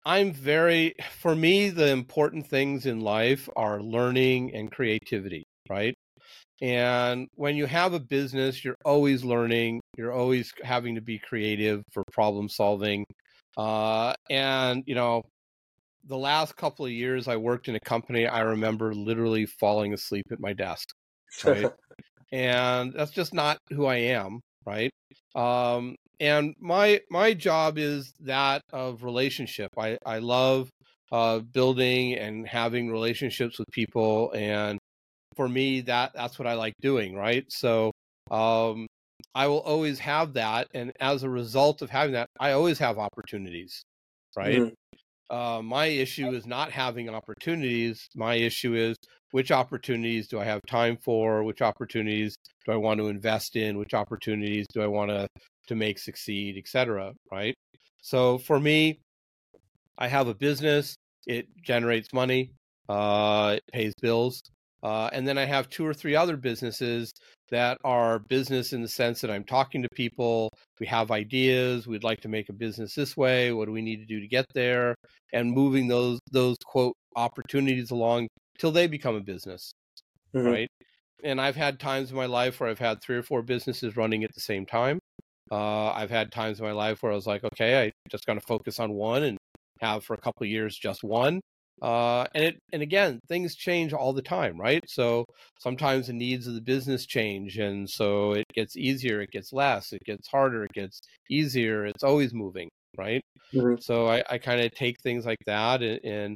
[0.05, 5.95] I'm very for me the important things in life are learning and creativity, right?
[6.61, 11.83] And when you have a business, you're always learning, you're always having to be creative
[11.91, 13.05] for problem solving.
[13.57, 15.23] Uh, and, you know,
[16.05, 20.25] the last couple of years I worked in a company, I remember literally falling asleep
[20.31, 20.89] at my desk.
[21.43, 21.71] Right.
[22.31, 24.39] and that's just not who I am.
[24.65, 24.91] Right.
[25.35, 29.69] Um, and my my job is that of relationship.
[29.77, 30.69] I, I love
[31.11, 34.79] uh, building and having relationships with people and
[35.35, 37.43] for me that that's what I like doing, right?
[37.49, 37.91] So
[38.31, 38.87] um,
[39.35, 42.97] I will always have that, and as a result of having that, I always have
[42.97, 43.83] opportunities,
[44.37, 44.61] right?
[44.61, 45.35] Mm-hmm.
[45.35, 48.07] Uh, my issue is not having opportunities.
[48.15, 48.95] My issue is
[49.31, 51.43] which opportunities do I have time for?
[51.43, 53.77] Which opportunities do I want to invest in?
[53.77, 55.27] Which opportunities do I want to
[55.67, 57.13] to make succeed, etc.
[57.31, 57.55] Right?
[58.01, 58.99] So for me,
[59.97, 60.95] I have a business.
[61.25, 62.51] It generates money.
[62.89, 64.41] Uh, it pays bills.
[64.83, 67.13] Uh, and then I have two or three other businesses
[67.49, 70.49] that are business in the sense that I'm talking to people.
[70.79, 71.87] We have ideas.
[71.87, 73.53] We'd like to make a business this way.
[73.53, 74.95] What do we need to do to get there?
[75.31, 78.27] And moving those those quote opportunities along
[78.59, 79.71] till they become a business,
[80.35, 80.45] mm-hmm.
[80.47, 80.69] right?
[81.23, 84.25] And I've had times in my life where I've had three or four businesses running
[84.25, 84.99] at the same time.
[85.53, 88.33] Uh, I've had times in my life where I was like, okay, I just got
[88.33, 89.37] to focus on one and
[89.81, 91.41] have for a couple of years just one.
[91.79, 94.83] Uh, and it and again, things change all the time, right?
[94.87, 95.25] So
[95.59, 99.93] sometimes the needs of the business change, and so it gets easier, it gets less,
[99.93, 101.85] it gets harder, it gets easier.
[101.85, 103.21] It's always moving, right?
[103.53, 103.75] Mm-hmm.
[103.79, 106.35] So I, I kind of take things like that, and, and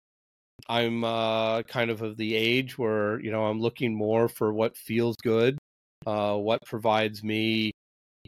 [0.69, 4.77] I'm uh, kind of of the age where you know I'm looking more for what
[4.77, 5.57] feels good,
[6.05, 7.71] uh, what provides me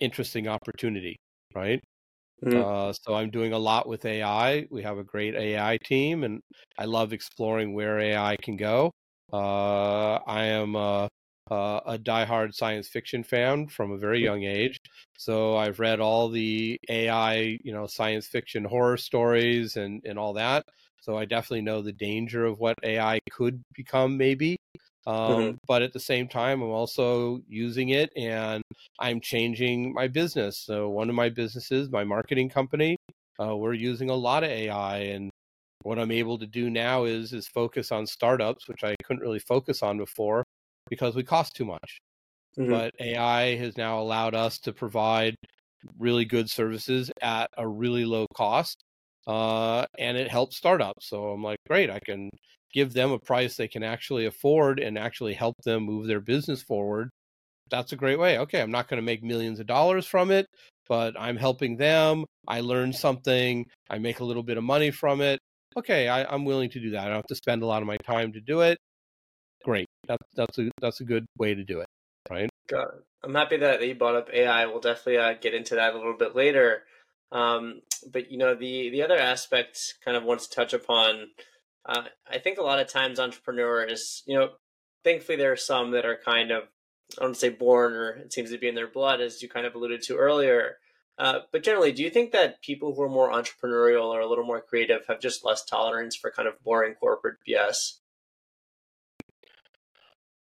[0.01, 1.17] interesting opportunity,
[1.55, 1.81] right?
[2.43, 2.61] Mm-hmm.
[2.61, 4.67] Uh, so I'm doing a lot with AI.
[4.71, 6.41] We have a great AI team, and
[6.77, 8.91] I love exploring where AI can go.
[9.33, 11.09] Uh, I am a,
[11.51, 14.77] a diehard science fiction fan from a very young age,
[15.17, 20.33] so I've read all the AI, you know, science fiction horror stories and and all
[20.33, 20.65] that.
[21.01, 24.58] So I definitely know the danger of what AI could become, maybe.
[25.07, 25.31] Mm-hmm.
[25.33, 25.57] Um, mm-hmm.
[25.67, 28.63] But at the same time, I'm also using it and
[28.99, 30.57] I'm changing my business.
[30.57, 32.97] So, one of my businesses, my marketing company,
[33.41, 34.97] uh, we're using a lot of AI.
[34.97, 35.29] And
[35.83, 39.39] what I'm able to do now is is focus on startups, which I couldn't really
[39.39, 40.43] focus on before
[40.89, 41.99] because we cost too much.
[42.57, 42.71] Mm-hmm.
[42.71, 45.35] But AI has now allowed us to provide
[45.97, 48.83] really good services at a really low cost.
[49.29, 51.07] Uh, and it helps startups.
[51.07, 52.31] So I'm like, great, I can
[52.73, 56.63] give them a price they can actually afford and actually help them move their business
[56.63, 57.09] forward,
[57.69, 58.37] that's a great way.
[58.39, 60.47] Okay, I'm not going to make millions of dollars from it,
[60.87, 62.25] but I'm helping them.
[62.47, 63.65] I learn something.
[63.89, 65.39] I make a little bit of money from it.
[65.77, 67.01] Okay, I, am willing to do that.
[67.01, 68.77] I don't have to spend a lot of my time to do it.
[69.63, 69.85] Great.
[70.07, 71.87] That's that's a that's a good way to do it,
[72.29, 72.49] right?
[72.71, 72.77] It.
[73.23, 74.65] I'm happy that you brought up AI.
[74.65, 76.83] We'll definitely uh, get into that a little bit later.
[77.31, 81.27] Um, but you know, the the other aspect kind of wants to touch upon
[81.85, 84.49] uh, I think a lot of times entrepreneurs, you know,
[85.03, 86.63] thankfully there are some that are kind of,
[87.19, 89.65] I don't say born or it seems to be in their blood, as you kind
[89.65, 90.77] of alluded to earlier.
[91.17, 94.45] Uh, but generally, do you think that people who are more entrepreneurial or a little
[94.45, 97.97] more creative have just less tolerance for kind of boring corporate BS?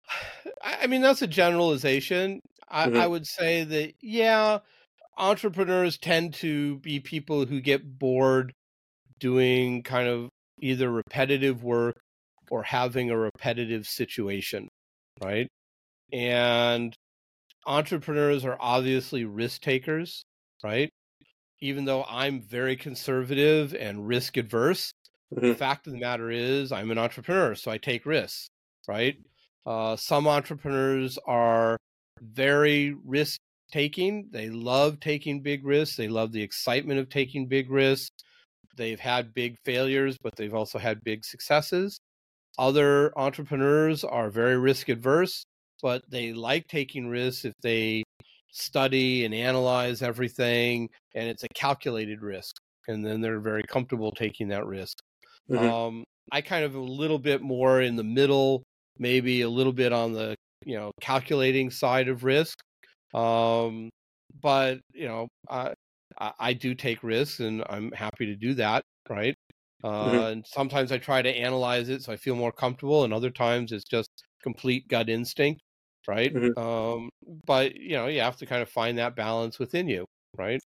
[0.62, 2.42] I mean, that's a generalization.
[2.68, 3.01] I, mm-hmm.
[3.01, 4.59] I would say that, yeah,
[5.18, 8.52] entrepreneurs tend to be people who get bored
[9.18, 10.28] doing kind of
[10.61, 11.98] either repetitive work
[12.50, 14.68] or having a repetitive situation,
[15.22, 15.48] right?
[16.12, 16.94] And
[17.66, 20.22] entrepreneurs are obviously risk takers,
[20.64, 20.90] right?
[21.61, 24.92] Even though I'm very conservative and risk adverse,
[25.35, 25.48] mm-hmm.
[25.48, 28.48] the fact of the matter is I'm an entrepreneur, so I take risks,
[28.87, 29.16] right?
[29.66, 31.77] Uh, some entrepreneurs are
[32.21, 33.38] very risk
[33.71, 34.29] taking.
[34.31, 35.96] They love taking big risks.
[35.96, 38.10] They love the excitement of taking big risks.
[38.77, 41.98] They've had big failures, but they've also had big successes.
[42.58, 45.44] Other entrepreneurs are very risk adverse,
[45.83, 48.02] but they like taking risks if they
[48.50, 52.56] study and analyze everything and it's a calculated risk.
[52.88, 54.98] And then they're very comfortable taking that risk.
[55.50, 55.69] Mm-hmm.
[55.69, 58.62] Um, I kind of a little bit more in the middle,
[58.98, 62.58] maybe a little bit on the you know calculating side of risk.
[63.15, 63.90] Um,
[64.42, 65.75] but you know, I,
[66.19, 69.35] I, do take risks and I'm happy to do that, right?
[69.83, 70.19] Uh, mm-hmm.
[70.19, 73.73] And sometimes I try to analyze it so I feel more comfortable, and other times
[73.73, 74.11] it's just
[74.42, 75.63] complete gut instinct,
[76.06, 76.35] right?
[76.35, 76.59] Mm-hmm.
[76.59, 77.09] Um,
[77.46, 80.04] but you know, you have to kind of find that balance within you,
[80.37, 80.61] right?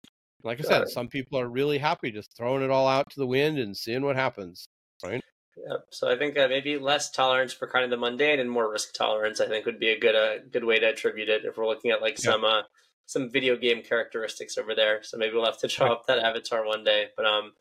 [0.45, 3.27] Like I said, some people are really happy just throwing it all out to the
[3.27, 4.67] wind and seeing what happens,
[5.05, 5.23] right?
[5.57, 5.77] Yeah.
[5.91, 8.95] So I think uh, maybe less tolerance for kind of the mundane and more risk
[8.95, 9.41] tolerance.
[9.41, 11.91] I think would be a good uh, good way to attribute it if we're looking
[11.91, 12.63] at like some uh,
[13.07, 15.03] some video game characteristics over there.
[15.03, 17.09] So maybe we'll have to draw up that avatar one day.
[17.17, 17.53] But um,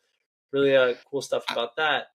[0.52, 2.06] really uh, cool stuff about that.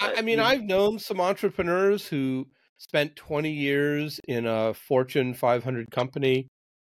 [0.00, 2.46] I, I mean, I've known some entrepreneurs who
[2.78, 6.48] spent 20 years in a Fortune 500 company,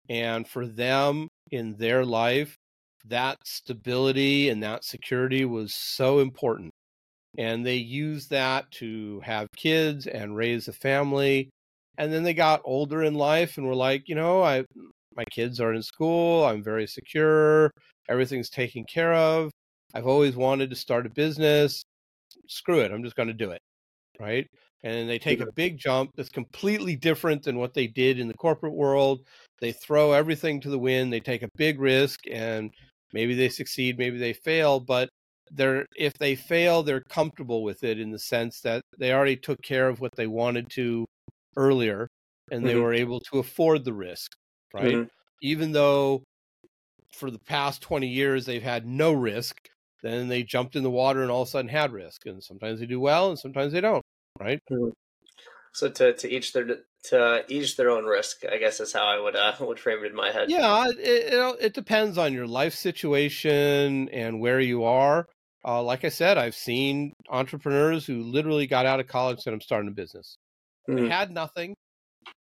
[0.10, 2.58] and for them in their life,
[3.06, 6.69] that stability and that security was so important.
[7.40, 11.50] And they used that to have kids and raise a family.
[11.98, 14.66] And then they got older in life and were like, you know, I
[15.16, 17.72] my kids are in school, I'm very secure,
[18.10, 19.52] everything's taken care of.
[19.94, 21.82] I've always wanted to start a business.
[22.50, 23.62] Screw it, I'm just going to do it.
[24.20, 24.46] Right?
[24.84, 28.34] And they take a big jump that's completely different than what they did in the
[28.34, 29.22] corporate world.
[29.62, 32.70] They throw everything to the wind, they take a big risk and
[33.14, 35.08] maybe they succeed, maybe they fail, but
[35.52, 39.62] they're if they fail, they're comfortable with it in the sense that they already took
[39.62, 41.06] care of what they wanted to
[41.56, 42.08] earlier
[42.52, 42.84] and they mm-hmm.
[42.84, 44.32] were able to afford the risk,
[44.74, 44.96] right?
[44.96, 45.08] Mm-hmm.
[45.42, 46.24] Even though
[47.14, 49.56] for the past 20 years they've had no risk,
[50.04, 52.26] then they jumped in the water and all of a sudden had risk.
[52.26, 54.04] And sometimes they do well and sometimes they don't,
[54.40, 54.60] right?
[54.72, 54.90] Mm-hmm.
[55.74, 59.20] So to, to each their to each their own risk, I guess is how I
[59.20, 60.50] would uh, would frame it in my head.
[60.50, 65.28] Yeah, it, it, it depends on your life situation and where you are.
[65.66, 69.54] Uh, like I said, I've seen entrepreneurs who literally got out of college and said,
[69.54, 70.36] "I'm starting a business."
[70.90, 71.04] Mm-hmm.
[71.04, 71.76] They had nothing.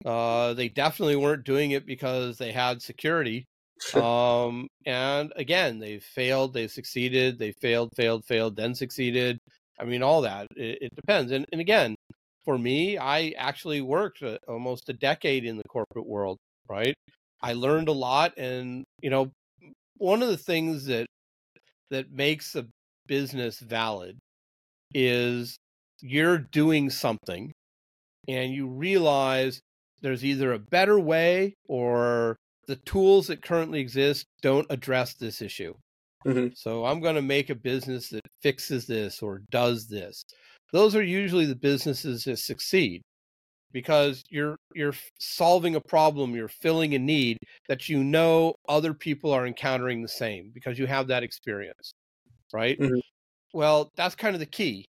[0.04, 3.44] Uh, they definitely weren't doing it because they had security.
[3.94, 9.38] um, and again, they failed, they succeeded, they failed, failed, failed, then succeeded.
[9.78, 10.46] I mean, all that.
[10.56, 11.32] It, it depends.
[11.32, 11.96] And, and again,
[12.44, 16.38] for me, I actually worked a, almost a decade in the corporate world,
[16.68, 16.94] right?
[17.42, 18.38] I learned a lot.
[18.38, 19.30] And, you know,
[19.98, 21.06] one of the things that
[21.90, 22.66] that makes a
[23.06, 24.18] business valid
[24.94, 25.56] is
[26.00, 27.52] you're doing something
[28.28, 29.60] and you realize
[30.02, 32.36] there's either a better way or
[32.66, 35.74] the tools that currently exist don't address this issue.
[36.26, 36.48] Mm-hmm.
[36.54, 40.24] So I'm going to make a business that fixes this or does this.
[40.72, 43.02] Those are usually the businesses that succeed
[43.72, 47.38] because you're you're solving a problem, you're filling a need
[47.68, 51.92] that you know other people are encountering the same because you have that experience,
[52.54, 52.80] right?
[52.80, 53.00] Mm-hmm.
[53.52, 54.86] Well, that's kind of the key.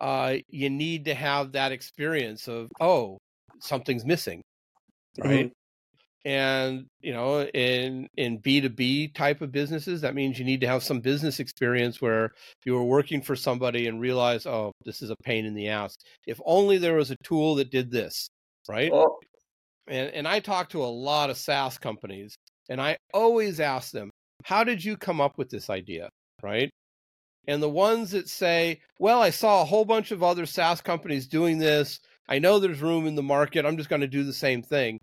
[0.00, 3.18] Uh, you need to have that experience of oh,
[3.60, 4.42] something's missing,
[5.18, 5.46] right?
[5.46, 5.52] Mm-hmm
[6.26, 10.82] and you know in in b2b type of businesses that means you need to have
[10.82, 12.32] some business experience where
[12.64, 15.94] you were working for somebody and realize oh this is a pain in the ass
[16.26, 18.28] if only there was a tool that did this
[18.68, 19.16] right oh.
[19.86, 22.34] and and i talk to a lot of saas companies
[22.68, 24.10] and i always ask them
[24.42, 26.08] how did you come up with this idea
[26.42, 26.70] right
[27.46, 31.26] and the ones that say well i saw a whole bunch of other saas companies
[31.26, 34.32] doing this i know there's room in the market i'm just going to do the
[34.32, 34.98] same thing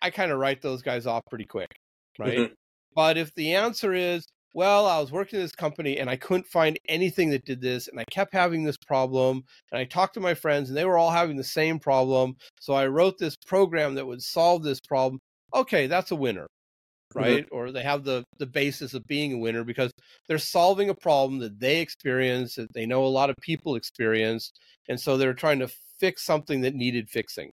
[0.00, 1.72] I kind of write those guys off pretty quick,
[2.18, 2.38] right?
[2.38, 2.52] Mm-hmm.
[2.94, 6.46] But if the answer is, well, I was working in this company and I couldn't
[6.46, 10.20] find anything that did this, and I kept having this problem, and I talked to
[10.20, 13.94] my friends and they were all having the same problem, so I wrote this program
[13.94, 15.20] that would solve this problem.
[15.54, 16.48] Okay, that's a winner.
[17.14, 17.46] Right?
[17.46, 17.54] Mm-hmm.
[17.54, 19.92] Or they have the the basis of being a winner because
[20.26, 24.58] they're solving a problem that they experienced, that they know a lot of people experienced,
[24.88, 27.50] and so they're trying to fix something that needed fixing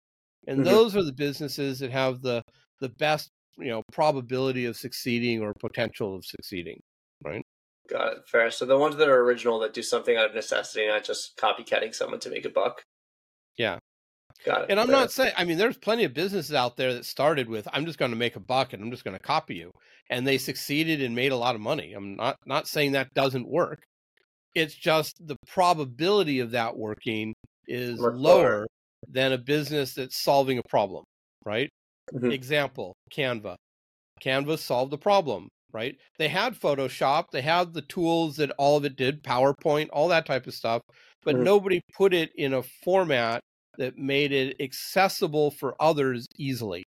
[0.48, 0.70] and mm-hmm.
[0.70, 2.44] those are the businesses that have the
[2.80, 6.80] the best you know probability of succeeding or potential of succeeding
[7.24, 7.46] right
[7.90, 10.88] got it fair so the ones that are original that do something out of necessity
[10.88, 12.82] not just copycatting someone to make a buck
[14.46, 14.96] got it and i'm fair.
[14.96, 18.00] not saying i mean there's plenty of businesses out there that started with i'm just
[18.00, 19.72] going to make a buck and i'm just going to copy you
[20.10, 23.48] and they succeeded and made a lot of money i'm not not saying that doesn't
[23.48, 23.84] work
[24.56, 27.34] it's just the probability of that working
[27.68, 28.68] is lower, lower
[29.10, 31.04] than a business that's solving a problem,
[31.46, 31.70] right?
[32.14, 32.32] Mm-hmm.
[32.32, 33.56] Example, Canva.
[34.24, 35.96] Canva solved a problem, right?
[36.18, 40.26] They had Photoshop, they had the tools that all of it did, PowerPoint, all that
[40.26, 40.82] type of stuff,
[41.24, 41.44] but mm-hmm.
[41.44, 43.42] nobody put it in a format
[43.78, 46.84] that made it accessible for others easily.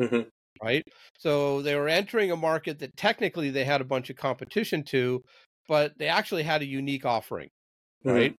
[0.00, 0.28] Mm-hmm.
[0.62, 0.84] Right?
[1.18, 5.20] So they were entering a market that technically they had a bunch of competition to,
[5.68, 7.48] but they actually had a unique offering.
[8.04, 8.16] Mm-hmm.
[8.16, 8.34] Right?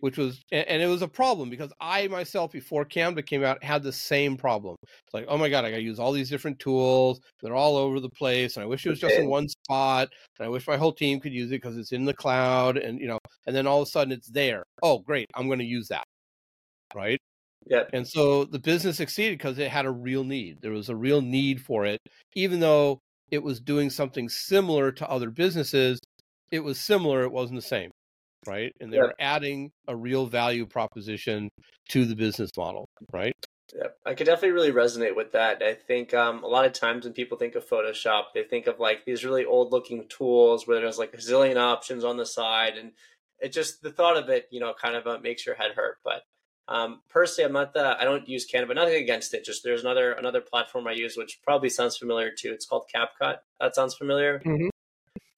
[0.00, 3.82] which was and it was a problem because I myself before Canva came out had
[3.82, 4.76] the same problem.
[4.82, 7.20] It's like, oh my god, I got to use all these different tools.
[7.42, 10.08] They're all over the place, and I wish it was just in one spot.
[10.38, 13.00] And I wish my whole team could use it because it's in the cloud, and
[13.00, 14.64] you know, and then all of a sudden it's there.
[14.82, 16.04] Oh, great, I'm going to use that,
[16.94, 17.18] right?
[17.66, 17.84] Yeah.
[17.92, 20.58] And so the business succeeded because it had a real need.
[20.62, 22.00] There was a real need for it,
[22.34, 23.00] even though
[23.30, 25.98] it was doing something similar to other businesses.
[26.52, 27.22] It was similar.
[27.22, 27.90] It wasn't the same
[28.46, 28.74] right?
[28.80, 29.34] And they're yeah.
[29.34, 31.48] adding a real value proposition
[31.90, 33.34] to the business model, right?
[33.74, 35.62] Yeah, I could definitely really resonate with that.
[35.62, 38.78] I think um, a lot of times when people think of Photoshop, they think of
[38.78, 42.74] like these really old looking tools where there's like a zillion options on the side.
[42.78, 42.92] And
[43.40, 45.98] it just, the thought of it, you know, kind of uh, makes your head hurt.
[46.04, 46.22] But
[46.68, 49.44] um, personally, I'm not the, I don't use Canva, nothing against it.
[49.44, 52.52] Just there's another, another platform I use, which probably sounds familiar too.
[52.52, 53.36] It's called CapCut.
[53.60, 54.40] That sounds familiar.
[54.40, 54.68] Mm-hmm.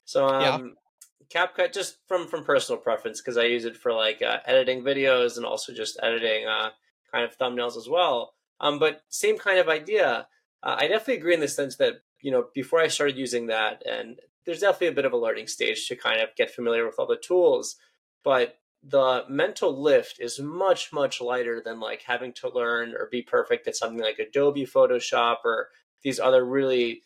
[0.05, 1.47] So, um, yeah.
[1.47, 5.37] CapCut just from from personal preference because I use it for like uh, editing videos
[5.37, 6.71] and also just editing uh,
[7.13, 8.33] kind of thumbnails as well.
[8.61, 10.27] Um, but same kind of idea.
[10.63, 13.83] Uh, I definitely agree in the sense that you know before I started using that,
[13.87, 16.99] and there's definitely a bit of a learning stage to kind of get familiar with
[16.99, 17.77] all the tools,
[18.25, 23.23] but the mental lift is much much lighter than like having to learn or be
[23.23, 25.69] perfect at something like Adobe Photoshop or
[26.03, 27.03] these other really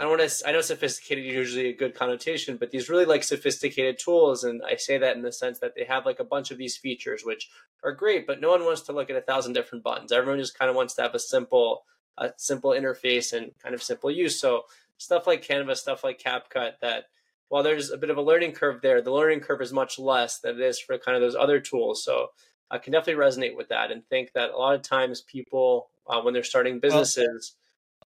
[0.00, 0.48] I don't want to.
[0.48, 4.62] I know sophisticated is usually a good connotation, but these really like sophisticated tools, and
[4.64, 7.22] I say that in the sense that they have like a bunch of these features,
[7.24, 7.50] which
[7.82, 10.12] are great, but no one wants to look at a thousand different buttons.
[10.12, 11.84] Everyone just kind of wants to have a simple,
[12.16, 14.40] a simple interface and kind of simple use.
[14.40, 14.62] So
[14.96, 17.06] stuff like Canva, stuff like CapCut, that
[17.50, 20.38] while there's a bit of a learning curve there, the learning curve is much less
[20.38, 22.02] than it is for kind of those other tools.
[22.02, 22.28] So
[22.70, 26.22] I can definitely resonate with that and think that a lot of times people, uh,
[26.22, 27.56] when they're starting businesses,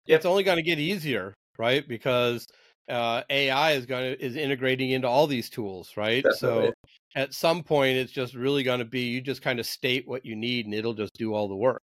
[0.09, 1.87] well, it's only going to get easier right?
[1.87, 2.47] Because
[2.89, 6.25] uh, AI is going to is integrating into all these tools, right?
[6.25, 6.69] Definitely.
[6.69, 6.73] So
[7.17, 10.25] at some point, it's just really going to be you just kind of state what
[10.25, 11.83] you need, and it'll just do all the work,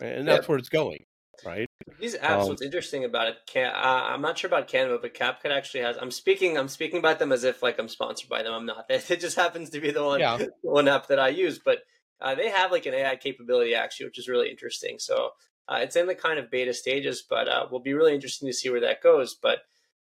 [0.00, 0.14] right?
[0.16, 1.04] and that's where it's going,
[1.44, 1.68] right?
[1.98, 2.42] These apps.
[2.42, 3.36] Um, what's interesting about it?
[3.46, 5.96] Can, uh, I'm not sure about Canva, but CapCut actually has.
[6.00, 6.56] I'm speaking.
[6.56, 8.52] I'm speaking about them as if like I'm sponsored by them.
[8.52, 8.86] I'm not.
[8.90, 10.38] It just happens to be the one yeah.
[10.62, 11.80] one app that I use, but.
[12.22, 14.98] Uh, they have like an AI capability actually, which is really interesting.
[14.98, 15.30] So
[15.70, 18.52] uh, it's in the kind of beta stages, but uh, will be really interesting to
[18.52, 19.34] see where that goes.
[19.34, 19.60] But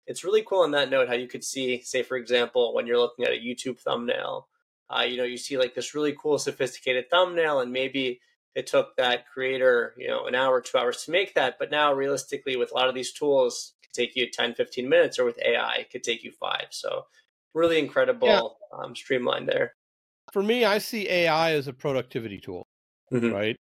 [0.06, 2.98] it's really cool on that note how you could see, say, for example, when you're
[2.98, 4.48] looking at a YouTube thumbnail,
[4.90, 8.20] uh, you know, you see like this really cool, sophisticated thumbnail, and maybe
[8.54, 11.56] it took that creator, you know, an hour, two hours to make that.
[11.58, 14.88] But now, realistically, with a lot of these tools, it could take you 10, 15
[14.88, 16.66] minutes, or with AI, it could take you five.
[16.70, 17.06] So,
[17.54, 18.78] really incredible yeah.
[18.78, 19.74] um, streamline there.
[20.32, 22.66] For me, I see AI as a productivity tool,
[23.12, 23.32] mm-hmm.
[23.32, 23.56] right?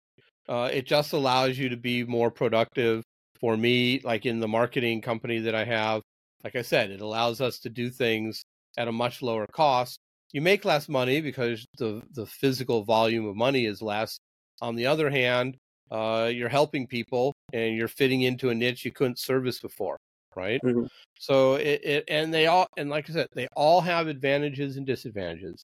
[0.50, 3.04] Uh, it just allows you to be more productive.
[3.40, 6.02] For me, like in the marketing company that I have,
[6.44, 8.44] like I said, it allows us to do things
[8.78, 10.00] at a much lower cost.
[10.34, 14.20] You make less money because the the physical volume of money is less.
[14.62, 15.58] On the other hand,
[15.92, 19.98] uh, you're helping people and you're fitting into a niche you couldn't service before,
[20.36, 20.60] right?
[20.64, 20.86] Mm-hmm.
[21.20, 24.86] So it, it and they all and like I said, they all have advantages and
[24.86, 25.64] disadvantages.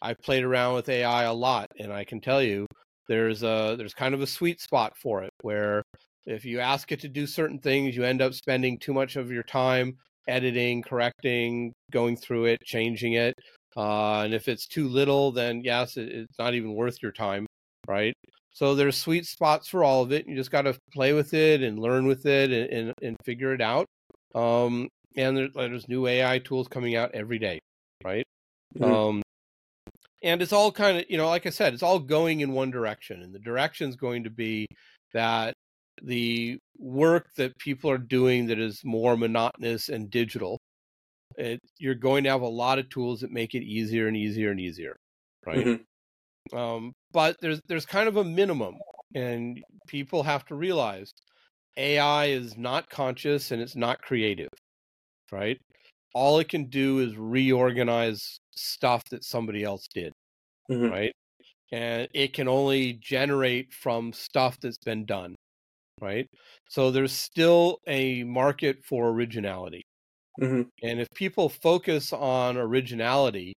[0.00, 2.66] I've played around with AI a lot, and I can tell you
[3.08, 5.82] there's a there's kind of a sweet spot for it where
[6.26, 9.30] if you ask it to do certain things, you end up spending too much of
[9.30, 9.96] your time
[10.28, 13.34] editing, correcting, going through it, changing it.
[13.76, 17.46] Uh, and if it's too little, then yes, it, it's not even worth your time,
[17.86, 18.14] right?
[18.50, 20.26] So there's sweet spots for all of it.
[20.26, 23.54] You just got to play with it and learn with it and, and, and figure
[23.54, 23.86] it out.
[24.34, 27.60] Um, and there, there's new AI tools coming out every day,
[28.04, 28.26] right?
[28.78, 28.92] Mm-hmm.
[28.92, 29.22] Um,
[30.22, 32.70] and it's all kind of you know like i said it's all going in one
[32.70, 34.66] direction and the direction is going to be
[35.12, 35.54] that
[36.02, 40.58] the work that people are doing that is more monotonous and digital
[41.36, 44.50] it, you're going to have a lot of tools that make it easier and easier
[44.50, 44.96] and easier
[45.46, 45.82] right mm-hmm.
[46.52, 48.74] Um, but there's there's kind of a minimum
[49.14, 51.12] and people have to realize
[51.76, 54.48] ai is not conscious and it's not creative
[55.30, 55.58] right
[56.14, 60.12] all it can do is reorganize stuff that somebody else did,
[60.70, 60.90] mm-hmm.
[60.90, 61.12] right?
[61.72, 65.34] And it can only generate from stuff that's been done,
[66.00, 66.26] right?
[66.68, 69.82] So there's still a market for originality.
[70.40, 70.62] Mm-hmm.
[70.82, 73.54] And if people focus on originality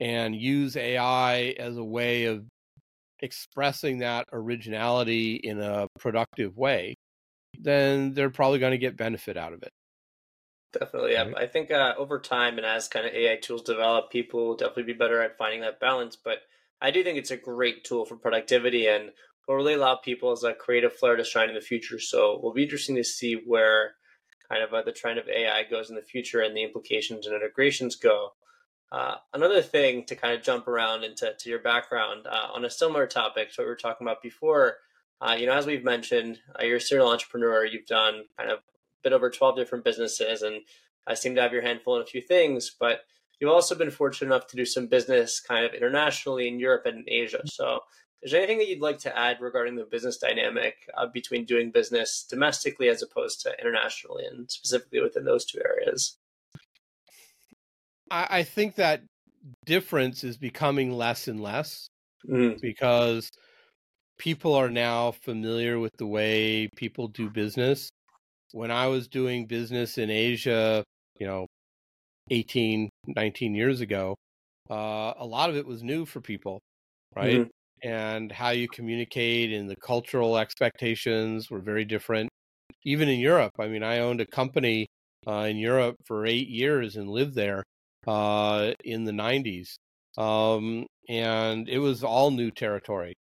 [0.00, 2.44] and use AI as a way of
[3.20, 6.94] expressing that originality in a productive way,
[7.58, 9.70] then they're probably going to get benefit out of it.
[10.72, 11.30] Definitely, yeah.
[11.36, 14.92] I think uh, over time and as kind of AI tools develop, people will definitely
[14.92, 16.16] be better at finding that balance.
[16.16, 16.38] But
[16.80, 19.10] I do think it's a great tool for productivity and
[19.46, 21.98] will really allow people as a creative flair to shine in the future.
[21.98, 23.94] So it will be interesting to see where
[24.50, 27.34] kind of uh, the trend of AI goes in the future and the implications and
[27.34, 28.32] integrations go.
[28.90, 32.70] Uh, another thing to kind of jump around into to your background uh, on a
[32.70, 34.76] similar topic to what we were talking about before,
[35.20, 37.64] uh, you know, as we've mentioned, uh, you're a serial entrepreneur.
[37.64, 38.62] You've done kind of a
[39.02, 40.62] bit over 12 different businesses and
[41.06, 43.00] I seem to have your handful in a few things, but
[43.40, 46.98] you've also been fortunate enough to do some business kind of internationally in Europe and
[46.98, 47.42] in Asia.
[47.46, 47.80] So
[48.22, 51.70] is there anything that you'd like to add regarding the business dynamic uh, between doing
[51.70, 56.16] business domestically as opposed to internationally and specifically within those two areas?
[58.10, 59.02] I, I think that
[59.64, 61.88] difference is becoming less and less
[62.28, 62.60] mm.
[62.60, 63.30] because
[64.18, 67.90] people are now familiar with the way people do business.
[68.52, 70.82] When I was doing business in Asia,
[71.18, 71.46] you know,
[72.30, 74.16] 18, 19 years ago,
[74.70, 76.60] uh, a lot of it was new for people,
[77.14, 77.40] right?
[77.40, 77.88] Mm-hmm.
[77.88, 82.28] And how you communicate and the cultural expectations were very different.
[82.84, 84.86] Even in Europe, I mean, I owned a company
[85.26, 87.62] uh, in Europe for eight years and lived there
[88.08, 89.76] uh, in the 90s.
[90.16, 93.14] Um, and it was all new territory.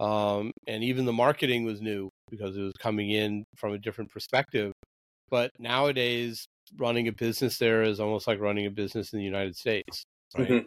[0.00, 4.10] Um, and even the marketing was new because it was coming in from a different
[4.10, 4.72] perspective.
[5.28, 6.46] But nowadays,
[6.78, 10.04] running a business there is almost like running a business in the United States.
[10.36, 10.48] Right?
[10.48, 10.66] Mm-hmm.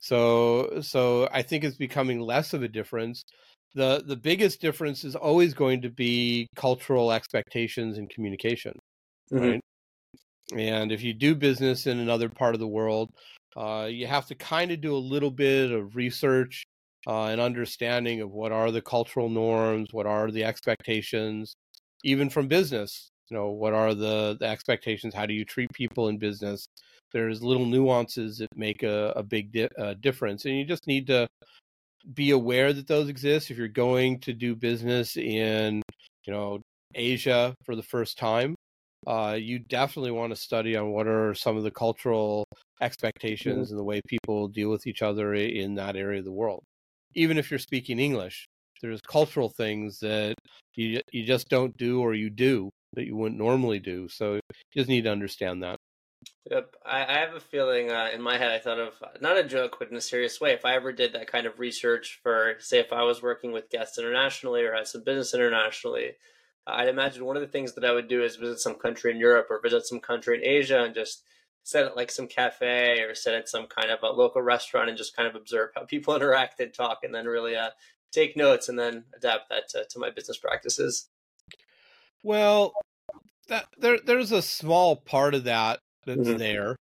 [0.00, 3.24] So, so I think it's becoming less of a difference.
[3.74, 8.74] the The biggest difference is always going to be cultural expectations and communication.
[9.32, 9.44] Mm-hmm.
[9.44, 9.60] Right.
[10.52, 13.10] And if you do business in another part of the world,
[13.56, 16.64] uh, you have to kind of do a little bit of research
[17.06, 21.54] uh, and understanding of what are the cultural norms, what are the expectations,
[22.02, 23.08] even from business.
[23.30, 25.14] You know, what are the, the expectations?
[25.14, 26.66] How do you treat people in business?
[27.12, 31.06] There's little nuances that make a, a big di- uh, difference, and you just need
[31.06, 31.26] to
[32.12, 33.50] be aware that those exist.
[33.50, 35.80] If you're going to do business in,
[36.26, 36.60] you know,
[36.94, 38.54] Asia for the first time,
[39.06, 42.46] uh, you definitely want to study on what are some of the cultural
[42.80, 43.72] expectations mm-hmm.
[43.72, 46.62] and the way people deal with each other in that area of the world.
[47.14, 48.46] Even if you're speaking English,
[48.82, 50.34] there's cultural things that
[50.74, 54.08] you you just don't do or you do that you wouldn't normally do.
[54.08, 54.40] So you
[54.74, 55.76] just need to understand that.
[56.50, 58.50] Yep, I, I have a feeling uh, in my head.
[58.50, 60.52] I thought of not a joke, but in a serious way.
[60.52, 63.70] If I ever did that kind of research for, say, if I was working with
[63.70, 66.12] guests internationally or had some business internationally,
[66.66, 69.18] I'd imagine one of the things that I would do is visit some country in
[69.18, 71.22] Europe or visit some country in Asia and just
[71.62, 74.98] sit at like some cafe or sit at some kind of a local restaurant and
[74.98, 77.70] just kind of observe how people interact and talk and then really uh,
[78.12, 81.08] take notes and then adapt that to, to my business practices.
[82.22, 82.72] Well,
[83.48, 86.38] that there there's a small part of that that's mm-hmm.
[86.38, 86.76] there.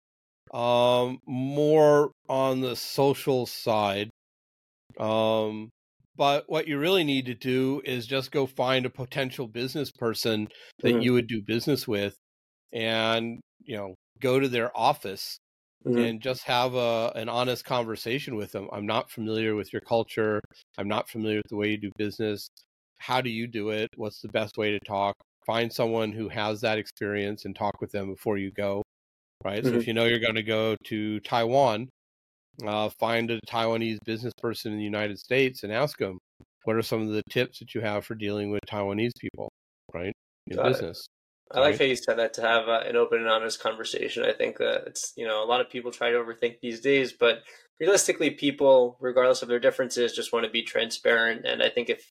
[0.54, 4.10] Um, more on the social side.
[5.00, 5.70] Um,
[6.22, 10.50] but what you really need to do is just go find a potential business person
[10.84, 11.02] that mm-hmm.
[11.02, 12.16] you would do business with
[12.72, 15.40] and, you know, go to their office
[15.84, 15.98] mm-hmm.
[15.98, 18.70] and just have a an honest conversation with them.
[18.72, 20.40] I'm not familiar with your culture.
[20.78, 22.50] I'm not familiar with the way you do business.
[23.00, 23.90] How do you do it?
[23.96, 25.16] What's the best way to talk?
[25.48, 28.84] Find someone who has that experience and talk with them before you go.
[29.44, 29.64] Right.
[29.64, 29.74] Mm-hmm.
[29.74, 31.90] So if you know you're going to go to Taiwan,
[32.70, 36.18] uh, find a Taiwanese business person in the United States and ask them
[36.64, 39.52] what are some of the tips that you have for dealing with Taiwanese people,
[39.94, 40.14] right,
[40.48, 41.00] in Got business.
[41.00, 41.56] It.
[41.56, 41.72] I right?
[41.72, 44.24] like how you said that to have uh, an open and honest conversation.
[44.24, 47.12] I think that it's you know a lot of people try to overthink these days,
[47.12, 47.44] but
[47.80, 51.46] realistically, people, regardless of their differences, just want to be transparent.
[51.46, 52.10] And I think if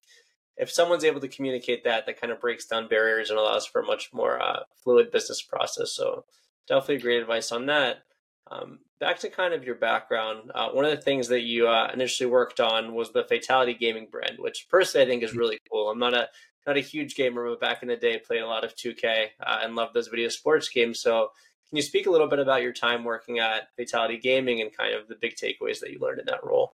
[0.56, 3.80] if someone's able to communicate that, that kind of breaks down barriers and allows for
[3.80, 5.94] a much more uh, fluid business process.
[5.94, 6.24] So
[6.68, 8.02] definitely great advice on that.
[8.50, 11.90] Um, back to kind of your background, uh, one of the things that you uh,
[11.94, 15.38] initially worked on was the Fatality Gaming brand, which personally I think is mm-hmm.
[15.38, 15.88] really cool.
[15.90, 16.28] I'm not a
[16.66, 19.60] not a huge gamer, but back in the day played a lot of 2K uh,
[19.62, 21.00] and loved those video sports games.
[21.00, 21.30] So,
[21.68, 24.94] can you speak a little bit about your time working at Fatality Gaming and kind
[24.94, 26.72] of the big takeaways that you learned in that role?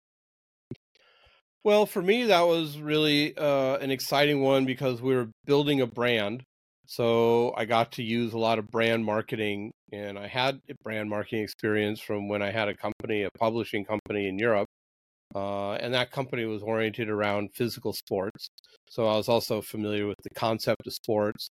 [1.63, 5.87] Well, for me, that was really uh, an exciting one because we were building a
[5.87, 6.43] brand
[6.87, 11.43] so I got to use a lot of brand marketing, and I had brand marketing
[11.43, 14.67] experience from when I had a company, a publishing company in Europe.
[15.33, 18.49] Uh, and that company was oriented around physical sports.
[18.87, 21.49] So I was also familiar with the concept of sports.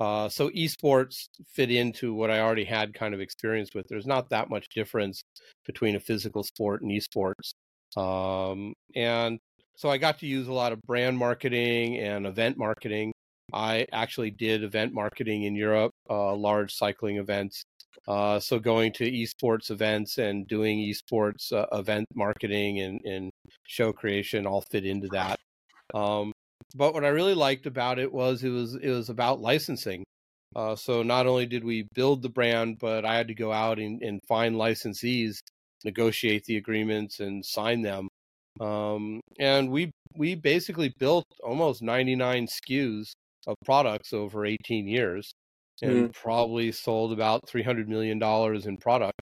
[0.00, 3.86] Uh, so esports fit into what I already had kind of experience with.
[3.88, 5.22] There's not that much difference
[5.64, 7.54] between a physical sport and esports.
[7.96, 9.38] Um, and
[9.76, 13.12] so I got to use a lot of brand marketing and event marketing
[13.52, 17.64] I actually did event marketing in Europe, uh, large cycling events.
[18.06, 23.30] Uh, so going to esports events and doing esports uh, event marketing and, and,
[23.66, 25.38] show creation all fit into that.
[25.94, 26.32] Um,
[26.76, 30.04] but what I really liked about it was it was it was about licensing.
[30.54, 33.78] Uh, so not only did we build the brand, but I had to go out
[33.78, 35.38] and, and find licensees
[35.84, 38.08] negotiate the agreements and sign them.
[38.60, 43.12] Um, and we we basically built almost 99 SKUs
[43.46, 45.32] of products over 18 years,
[45.82, 46.12] and mm.
[46.14, 49.20] probably sold about 300 million dollars in product,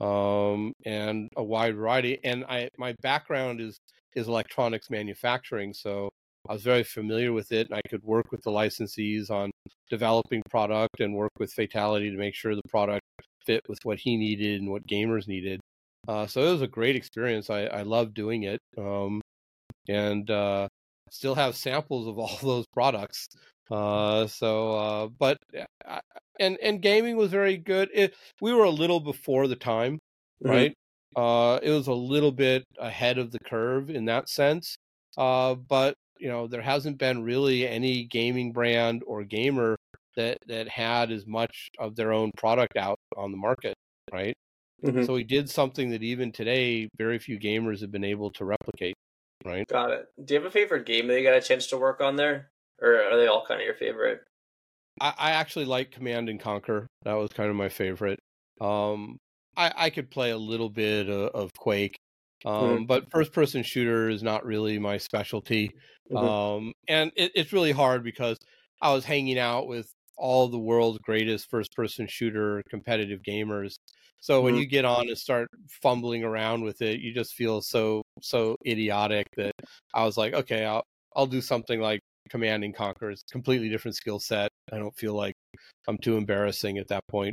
[0.00, 2.18] um, and a wide variety.
[2.24, 3.78] And I my background is
[4.14, 6.08] is electronics manufacturing, so
[6.48, 9.50] I was very familiar with it, and I could work with the licensees on
[9.90, 13.02] developing product and work with Fatality to make sure the product
[13.44, 15.60] fit with what he needed and what gamers needed.
[16.08, 17.50] Uh, so it was a great experience.
[17.50, 19.20] I, I love doing it, um,
[19.88, 20.68] and uh,
[21.10, 23.28] still have samples of all those products.
[23.70, 25.38] Uh, so, uh, but
[26.38, 27.88] and and gaming was very good.
[27.92, 29.98] It, we were a little before the time,
[30.44, 30.48] mm-hmm.
[30.48, 30.74] right?
[31.16, 34.76] Uh, it was a little bit ahead of the curve in that sense.
[35.16, 39.76] Uh, but you know, there hasn't been really any gaming brand or gamer
[40.16, 43.74] that that had as much of their own product out on the market,
[44.12, 44.34] right?
[44.84, 45.04] Mm-hmm.
[45.04, 48.94] So we did something that even today very few gamers have been able to replicate,
[49.46, 49.66] right?
[49.68, 50.06] Got it.
[50.24, 52.50] Do you have a favorite game that you got a chance to work on there,
[52.80, 54.20] or are they all kind of your favorite?
[55.00, 56.86] I, I actually like Command and Conquer.
[57.04, 58.18] That was kind of my favorite.
[58.60, 59.18] Um,
[59.56, 61.96] I, I could play a little bit of, of Quake,
[62.44, 62.84] um, mm-hmm.
[62.84, 65.70] but first person shooter is not really my specialty.
[66.10, 66.16] Mm-hmm.
[66.16, 68.38] Um, and it, it's really hard because
[68.80, 73.74] I was hanging out with all the world's greatest first person shooter competitive gamers.
[74.20, 74.60] So when mm-hmm.
[74.60, 75.48] you get on and start
[75.82, 79.52] fumbling around with it, you just feel so so idiotic that
[79.94, 83.10] I was like, okay, I'll I'll do something like Command and Conquer.
[83.10, 84.50] It's completely different skill set.
[84.72, 85.34] I don't feel like
[85.88, 87.32] I'm too embarrassing at that point.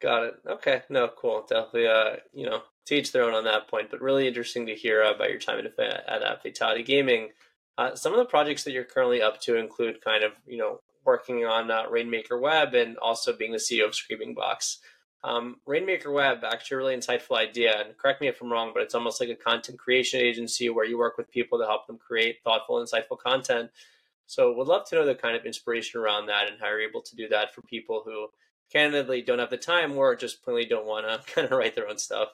[0.00, 0.34] Got it.
[0.48, 0.82] Okay.
[0.88, 1.44] No, cool.
[1.48, 5.02] Definitely, uh, you know, teach their own on that point, but really interesting to hear
[5.02, 7.30] about your time at, at Fatality Gaming.
[7.76, 10.80] Uh, some of the projects that you're currently up to include kind of, you know,
[11.04, 14.76] working on uh, Rainmaker Web and also being the CEO of ScreamingBox.
[15.22, 17.82] Um, Rainmaker Web, actually a really insightful idea.
[17.84, 20.86] And correct me if I'm wrong, but it's almost like a content creation agency where
[20.86, 23.70] you work with people to help them create thoughtful, insightful content.
[24.26, 27.02] So would love to know the kind of inspiration around that and how you're able
[27.02, 28.28] to do that for people who
[28.72, 31.88] candidly don't have the time or just plainly don't want to kind of write their
[31.88, 32.28] own stuff.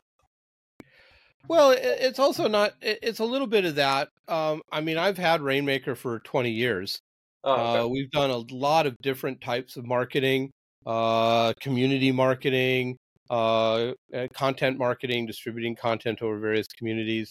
[1.48, 2.74] Well, it's also not.
[2.82, 4.08] It's a little bit of that.
[4.26, 7.00] Um, I mean, I've had Rainmaker for 20 years.
[7.44, 7.78] Oh, okay.
[7.78, 10.50] uh, we've done a lot of different types of marketing,
[10.86, 12.96] uh, community marketing,
[13.30, 13.92] uh,
[14.34, 17.30] content marketing, distributing content over various communities.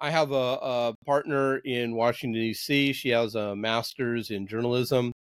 [0.00, 2.92] I have a, a partner in Washington D.C.
[2.92, 5.12] She has a master's in journalism,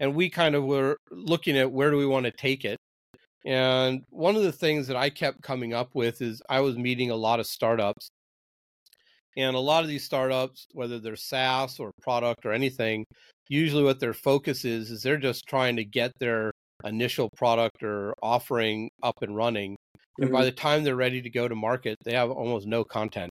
[0.00, 2.78] and we kind of were looking at where do we want to take it
[3.46, 7.12] and one of the things that I kept coming up with is I was meeting
[7.12, 8.10] a lot of startups.
[9.36, 13.04] And a lot of these startups, whether they're SaaS or product or anything,
[13.48, 16.50] usually what their focus is is they're just trying to get their
[16.86, 19.76] initial product or offering up and running.
[20.18, 20.34] And mm-hmm.
[20.34, 23.30] by the time they're ready to go to market, they have almost no content.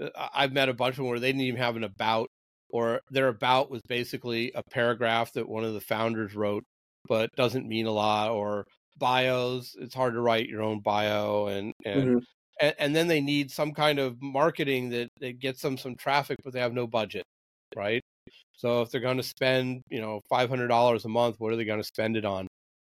[0.00, 2.28] Uh, I've met a bunch of them where they didn't even have an about,
[2.70, 6.64] or their about was basically a paragraph that one of the founders wrote
[7.08, 8.66] but doesn't mean a lot or
[8.98, 12.18] bios it's hard to write your own bio and and mm-hmm.
[12.60, 16.36] and, and, then they need some kind of marketing that, that gets them some traffic
[16.44, 17.24] but they have no budget
[17.74, 18.02] right
[18.60, 21.80] so if they're going to spend you know $500 a month what are they going
[21.80, 22.46] to spend it on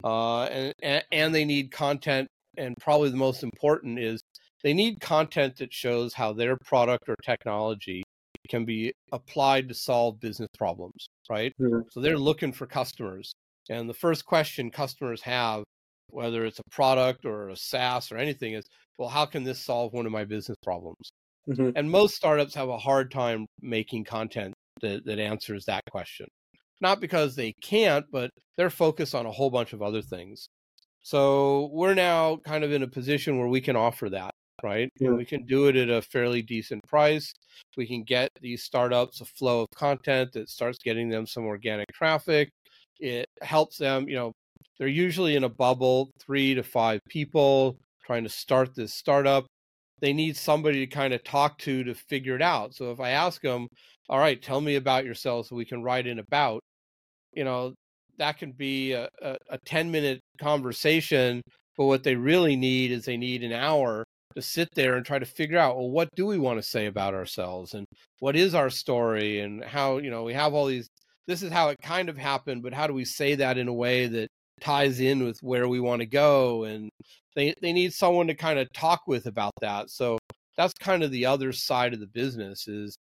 [0.03, 4.21] uh, and, and and they need content and probably the most important is
[4.63, 8.03] they need content that shows how their product or technology
[8.49, 11.81] can be applied to solve business problems right mm-hmm.
[11.91, 13.33] so they're looking for customers
[13.71, 15.65] and the first question customers have,
[16.11, 18.65] whether it's a product or a SaaS or anything, is,
[18.99, 21.11] well, how can this solve one of my business problems?
[21.49, 21.71] Mm-hmm.
[21.77, 26.27] And most startups have a hard time making content that, that answers that question.
[26.81, 30.47] Not because they can't, but they're focused on a whole bunch of other things.
[31.03, 34.31] So we're now kind of in a position where we can offer that,
[34.63, 34.89] right?
[34.99, 35.11] Yeah.
[35.11, 37.33] We can do it at a fairly decent price.
[37.77, 41.87] We can get these startups a flow of content that starts getting them some organic
[41.93, 42.51] traffic
[43.01, 44.33] it helps them, you know,
[44.79, 49.47] they're usually in a bubble, three to five people trying to start this startup.
[50.01, 52.75] They need somebody to kind of talk to to figure it out.
[52.75, 53.69] So if I ask them,
[54.09, 56.61] all right, tell me about yourself so we can write in about,
[57.33, 57.75] you know,
[58.19, 61.43] that can be a, a, a 10 minute conversation.
[61.77, 64.05] But what they really need is they need an hour
[64.37, 66.87] to sit there and try to figure out, well, what do we want to say
[66.87, 67.87] about ourselves and
[68.21, 70.89] what is our story and how, you know, we have all these
[71.27, 73.73] this is how it kind of happened, but how do we say that in a
[73.73, 74.29] way that
[74.65, 76.65] ties in with where we want to go?
[76.65, 76.91] And
[77.37, 79.91] they they need someone to kind of talk with about that.
[79.91, 80.19] So
[80.57, 82.97] that's kind of the other side of the business is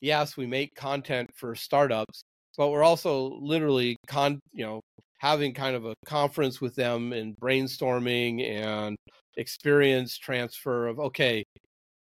[0.00, 2.22] yes, we make content for startups,
[2.56, 4.80] but we're also literally con you know
[5.18, 8.96] having kind of a conference with them and brainstorming and
[9.36, 11.44] experience transfer of okay,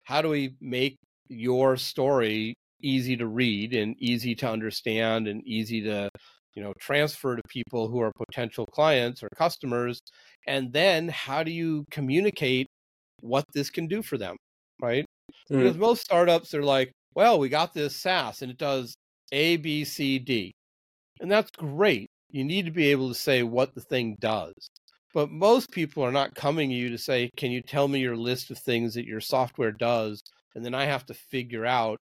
[0.04, 0.98] how do we make
[1.30, 6.10] your story easy to read and easy to understand and easy to
[6.56, 10.00] you know transfer to people who are potential clients or customers
[10.48, 12.68] and then how do you communicate
[13.22, 14.36] what this can do for them
[14.82, 15.06] right?
[15.52, 15.58] Mm.
[15.58, 18.96] because most startups are like well we got this saas and it does
[19.32, 20.52] a b c d.
[21.22, 22.08] And that's great.
[22.30, 24.54] You need to be able to say what the thing does.
[25.14, 28.18] But most people are not coming to you to say can you tell me your
[28.18, 30.22] list of things that your software does
[30.56, 31.98] and then i have to figure out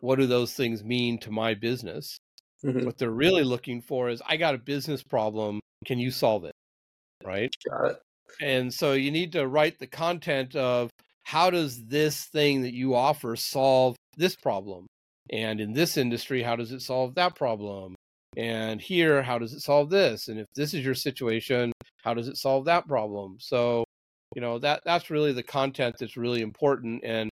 [0.00, 2.17] what do those things mean to my business
[2.64, 2.86] Mm-hmm.
[2.86, 5.60] What they're really looking for is I got a business problem.
[5.86, 6.54] Can you solve it?
[7.24, 7.54] Right?
[7.68, 7.98] Got it.
[8.40, 10.90] And so you need to write the content of
[11.24, 14.86] how does this thing that you offer solve this problem?
[15.30, 17.94] And in this industry, how does it solve that problem?
[18.36, 20.28] And here, how does it solve this?
[20.28, 23.36] And if this is your situation, how does it solve that problem?
[23.40, 23.84] So,
[24.34, 27.02] you know, that that's really the content that's really important.
[27.04, 27.30] And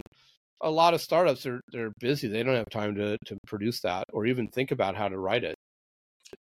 [0.63, 2.29] a lot of startups are they're busy.
[2.29, 5.45] They don't have time to to produce that or even think about how to write
[5.45, 5.57] it.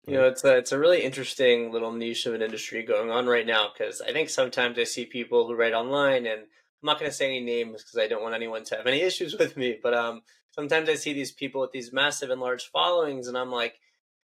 [0.06, 3.26] You know, it's a it's a really interesting little niche of an industry going on
[3.26, 6.46] right now because I think sometimes I see people who write online, and I'm
[6.82, 9.36] not going to say any names because I don't want anyone to have any issues
[9.36, 9.78] with me.
[9.80, 13.50] But um, sometimes I see these people with these massive and large followings, and I'm
[13.52, 13.78] like,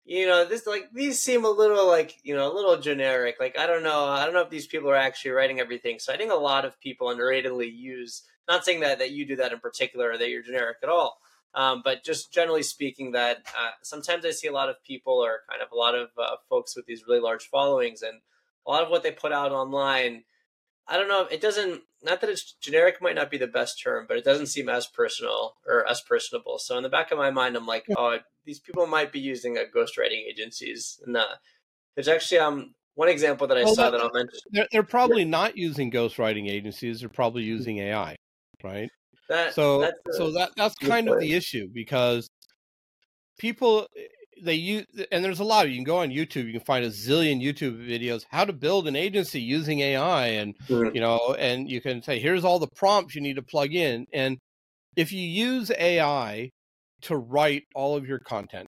[0.04, 3.36] you know, this like these seem a little like you know a little generic.
[3.38, 5.98] Like I don't know, I don't know if these people are actually writing everything.
[5.98, 9.36] So I think a lot of people underratedly use not saying that that you do
[9.36, 11.20] that in particular or that you're generic at all,
[11.54, 15.40] um, but just generally speaking, that uh, sometimes I see a lot of people or
[15.48, 18.20] kind of a lot of uh, folks with these really large followings, and
[18.66, 20.24] a lot of what they put out online.
[20.86, 21.26] I don't know.
[21.30, 21.82] It doesn't.
[22.02, 24.86] Not that it's generic might not be the best term, but it doesn't seem as
[24.86, 26.58] personal or as personable.
[26.58, 29.58] So in the back of my mind, I'm like, oh, these people might be using
[29.58, 31.00] a ghostwriting agencies.
[31.04, 31.24] And uh,
[31.94, 34.38] there's actually um one example that I well, saw that I'll mention.
[34.50, 35.30] They're, they're probably yeah.
[35.30, 37.00] not using ghostwriting agencies.
[37.00, 38.16] They're probably using AI
[38.62, 38.90] right?
[39.28, 42.28] That, so a, so that that's kind of the issue because
[43.38, 44.02] people eh,
[44.42, 46.84] they use and there's a lot of you can go on YouTube you can find
[46.84, 50.94] a zillion YouTube videos how to build an agency using AI and mm-hmm.
[50.94, 54.06] you know and you can say here's all the prompts you need to plug in
[54.12, 54.38] and
[54.96, 56.50] if you use AI
[57.02, 58.66] to write all of your content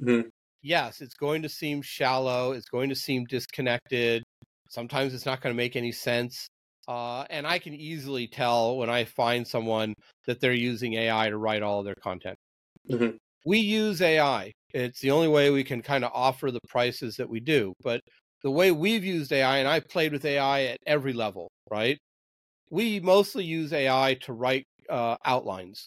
[0.00, 0.28] mm-hmm.
[0.62, 4.24] yes it's going to seem shallow it's going to seem disconnected
[4.68, 6.48] sometimes it's not going to make any sense
[6.88, 9.94] uh, and I can easily tell when I find someone
[10.26, 12.36] that they're using AI to write all of their content.
[12.90, 13.16] Mm-hmm.
[13.46, 14.52] We use AI.
[14.74, 17.72] It's the only way we can kind of offer the prices that we do.
[17.82, 18.00] But
[18.42, 21.98] the way we've used AI, and I've played with AI at every level, right?
[22.70, 25.86] We mostly use AI to write uh, outlines,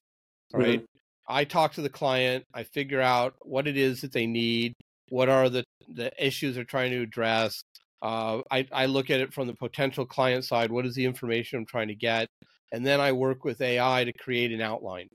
[0.53, 0.79] right?
[0.79, 0.85] Mm-hmm.
[1.27, 4.73] I talk to the client, I figure out what it is that they need,
[5.09, 7.63] what are the, the issues they're trying to address,
[8.01, 10.71] uh, I, I look at it from the potential client side.
[10.71, 12.27] What is the information I'm trying to get?
[12.71, 15.07] And then I work with AI to create an outline.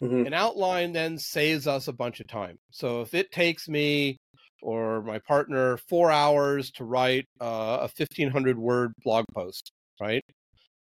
[0.00, 0.26] Mm-hmm.
[0.26, 2.56] An outline then saves us a bunch of time.
[2.70, 4.16] So if it takes me
[4.62, 10.22] or my partner four hours to write uh, a 1500 word blog post, right?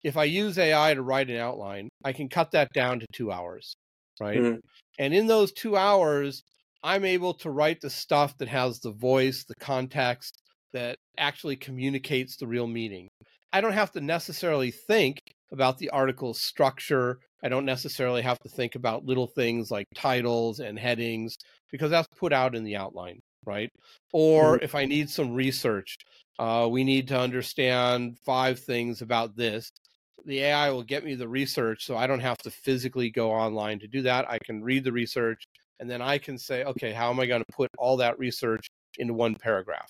[0.03, 3.31] If I use AI to write an outline, I can cut that down to two
[3.31, 3.75] hours,
[4.19, 4.37] right?
[4.37, 4.59] Mm-hmm.
[4.99, 6.43] And in those two hours,
[6.83, 10.37] I'm able to write the stuff that has the voice, the context,
[10.73, 13.09] that actually communicates the real meaning.
[13.51, 15.21] I don't have to necessarily think
[15.51, 17.19] about the article's structure.
[17.43, 21.37] I don't necessarily have to think about little things like titles and headings
[21.71, 23.69] because that's put out in the outline, right?
[24.11, 24.63] Or mm-hmm.
[24.63, 25.97] if I need some research,
[26.39, 29.71] uh, we need to understand five things about this.
[30.25, 33.79] The AI will get me the research so I don't have to physically go online
[33.79, 34.29] to do that.
[34.29, 35.43] I can read the research
[35.79, 38.67] and then I can say, okay, how am I going to put all that research
[38.97, 39.89] into one paragraph?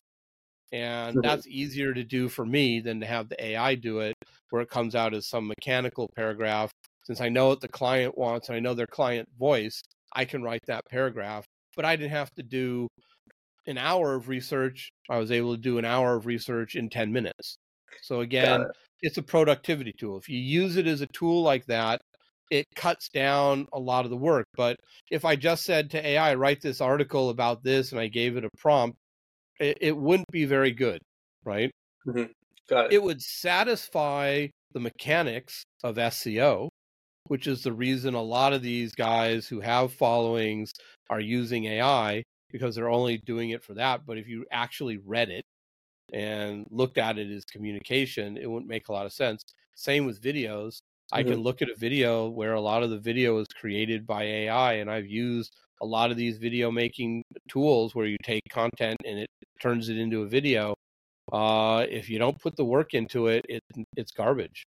[0.73, 4.15] And that's easier to do for me than to have the AI do it,
[4.49, 6.71] where it comes out as some mechanical paragraph.
[7.05, 10.41] Since I know what the client wants and I know their client voice, I can
[10.41, 11.45] write that paragraph.
[11.75, 12.87] But I didn't have to do
[13.67, 14.89] an hour of research.
[15.09, 17.55] I was able to do an hour of research in 10 minutes.
[18.01, 18.67] So again, it.
[19.03, 20.17] it's a productivity tool.
[20.17, 22.01] If you use it as a tool like that,
[22.49, 24.47] it cuts down a lot of the work.
[24.55, 24.77] But
[25.11, 28.45] if I just said to AI, write this article about this, and I gave it
[28.45, 28.97] a prompt,
[29.59, 31.01] it, it wouldn't be very good,
[31.43, 31.71] right?
[32.07, 32.31] Mm-hmm.
[32.69, 32.93] Got it.
[32.93, 36.69] It would satisfy the mechanics of SEO,
[37.27, 40.71] which is the reason a lot of these guys who have followings
[41.09, 44.05] are using AI because they're only doing it for that.
[44.05, 45.43] But if you actually read it
[46.13, 49.43] and looked at it as communication, it wouldn't make a lot of sense.
[49.75, 50.79] Same with videos.
[51.13, 51.17] Mm-hmm.
[51.17, 54.23] I can look at a video where a lot of the video is created by
[54.23, 58.97] AI, and I've used a lot of these video making tools where you take content
[59.05, 59.29] and it
[59.61, 60.75] turns it into a video
[61.31, 63.63] uh, if you don't put the work into it, it
[63.95, 64.65] it's garbage.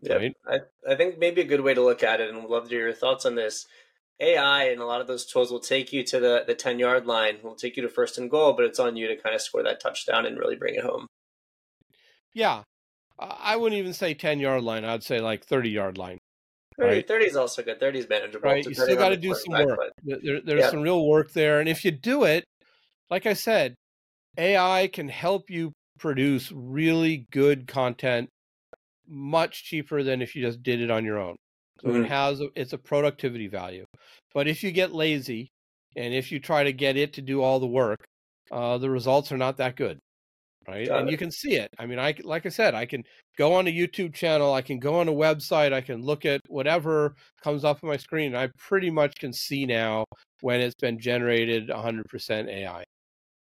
[0.00, 0.36] Yeah, right?
[0.46, 2.70] I, I think maybe a good way to look at it, and would love to
[2.70, 3.66] hear your thoughts on this.
[4.20, 7.06] AI and a lot of those tools will take you to the, the 10 yard
[7.06, 9.40] line, will take you to first and goal, but it's on you to kind of
[9.40, 11.06] score that touchdown and really bring it home.
[12.34, 12.62] Yeah.
[13.16, 14.84] I wouldn't even say 10 yard line.
[14.84, 16.17] I'd say like 30 yard line.
[16.78, 17.08] 30, right?
[17.08, 17.80] 30 is also good.
[17.80, 18.48] 30 is manageable.
[18.48, 18.64] Right.
[18.64, 19.78] You still got to do some work.
[20.04, 20.70] But, there, there's yeah.
[20.70, 21.60] some real work there.
[21.60, 22.44] And if you do it,
[23.10, 23.74] like I said,
[24.36, 28.28] AI can help you produce really good content
[29.08, 31.36] much cheaper than if you just did it on your own.
[31.80, 32.04] So mm-hmm.
[32.04, 33.84] it has a, it's a productivity value.
[34.34, 35.48] But if you get lazy
[35.96, 38.04] and if you try to get it to do all the work,
[38.52, 39.98] uh, the results are not that good
[40.68, 40.86] right?
[40.86, 41.12] Got and it.
[41.12, 41.70] you can see it.
[41.78, 43.02] I mean i like i said i can
[43.36, 46.40] go on a youtube channel i can go on a website i can look at
[46.48, 50.04] whatever comes up on my screen i pretty much can see now
[50.40, 52.84] when it's been generated 100% ai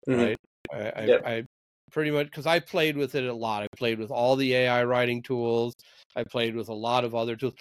[0.09, 0.21] mm-hmm.
[0.21, 0.37] right?
[0.73, 1.23] I, yep.
[1.25, 1.45] I, I
[1.91, 3.63] pretty much because i played with it a lot.
[3.63, 5.73] I played with all the ai writing tools.
[6.15, 7.55] I played with a lot of other tools.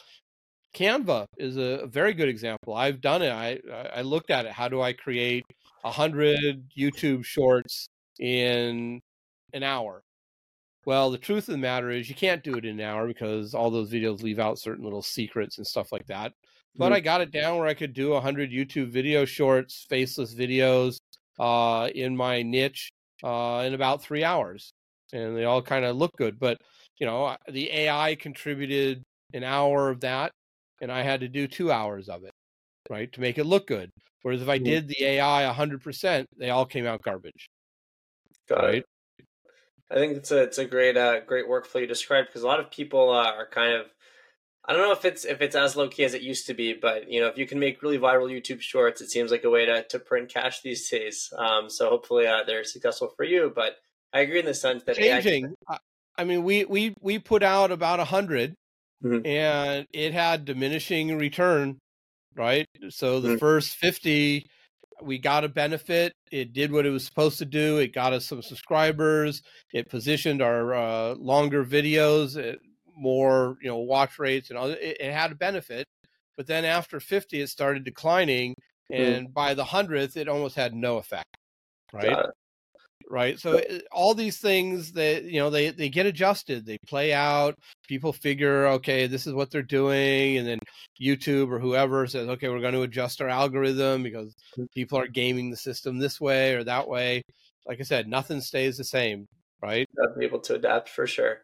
[0.75, 2.73] Canva is a very good example.
[2.73, 3.31] I've done it.
[3.31, 3.59] I
[3.93, 4.51] i looked at it.
[4.51, 5.45] How do i create
[5.83, 7.87] 100 youtube shorts
[8.19, 8.99] in
[9.53, 10.03] an hour.
[10.85, 13.53] Well, the truth of the matter is you can't do it in an hour because
[13.53, 16.31] all those videos leave out certain little secrets and stuff like that.
[16.77, 16.93] But mm-hmm.
[16.93, 20.97] I got it down where I could do 100 YouTube video shorts, faceless videos
[21.39, 22.91] uh, in my niche
[23.23, 24.71] uh, in about three hours.
[25.11, 26.39] And they all kind of look good.
[26.39, 26.57] But,
[26.99, 30.31] you know, the AI contributed an hour of that,
[30.81, 32.31] and I had to do two hours of it,
[32.89, 33.89] right, to make it look good.
[34.21, 34.65] Whereas if I mm-hmm.
[34.65, 37.49] did the AI 100%, they all came out garbage.
[38.47, 38.75] Got right?
[38.75, 38.85] It.
[39.89, 42.59] I think it's a it's a great uh, great workflow you described because a lot
[42.59, 43.85] of people uh, are kind of
[44.65, 46.73] I don't know if it's if it's as low key as it used to be,
[46.73, 49.49] but you know if you can make really viral YouTube shorts, it seems like a
[49.49, 51.31] way to to print cash these days.
[51.37, 53.51] Um, so hopefully uh, they're successful for you.
[53.55, 53.77] But
[54.11, 55.55] I agree in the sense that changing.
[56.17, 58.55] I mean, we we we put out about a 100
[59.03, 59.25] mm-hmm.
[59.25, 61.77] and it had diminishing return,
[62.35, 62.67] right?
[62.89, 63.37] So the mm-hmm.
[63.37, 64.49] first fifty
[65.01, 66.13] we got a benefit.
[66.31, 67.77] It did what it was supposed to do.
[67.77, 69.41] It got us some subscribers.
[69.73, 72.59] It positioned our uh, longer videos, it, uh,
[72.99, 74.69] more you know watch rates, and all.
[74.69, 75.85] It, it, had a benefit.
[76.35, 78.55] But then after 50, it started declining,
[78.91, 79.01] mm-hmm.
[79.01, 79.33] and mm.
[79.33, 81.35] by the hundredth, it almost had no effect.
[81.93, 82.27] Right
[83.09, 87.13] right so eh, all these things that you know they they get adjusted they play
[87.13, 87.55] out
[87.87, 90.59] people figure okay this is what they're doing and then
[91.01, 94.65] youtube or whoever says okay we're going to adjust our algorithm because mm.
[94.75, 97.21] people are gaming the system this way or that way
[97.65, 99.25] like i said nothing stays the same
[99.61, 99.87] right
[100.19, 101.39] be able to adapt for sure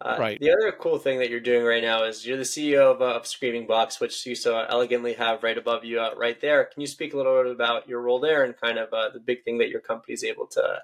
[0.00, 0.38] uh, right.
[0.40, 3.16] The other cool thing that you're doing right now is you're the CEO of, uh,
[3.16, 6.66] of ScreamingBox, which you so elegantly have right above you, uh, right there.
[6.66, 9.18] Can you speak a little bit about your role there and kind of uh, the
[9.18, 10.80] big thing that your company is able to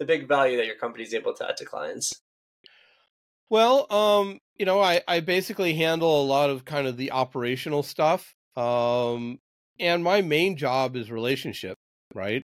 [0.00, 2.20] the big value that your company is able to add to clients?
[3.50, 7.82] Well, um, you know, I, I basically handle a lot of kind of the operational
[7.82, 8.34] stuff.
[8.56, 9.38] Um,
[9.78, 11.76] and my main job is relationship,
[12.14, 12.42] right?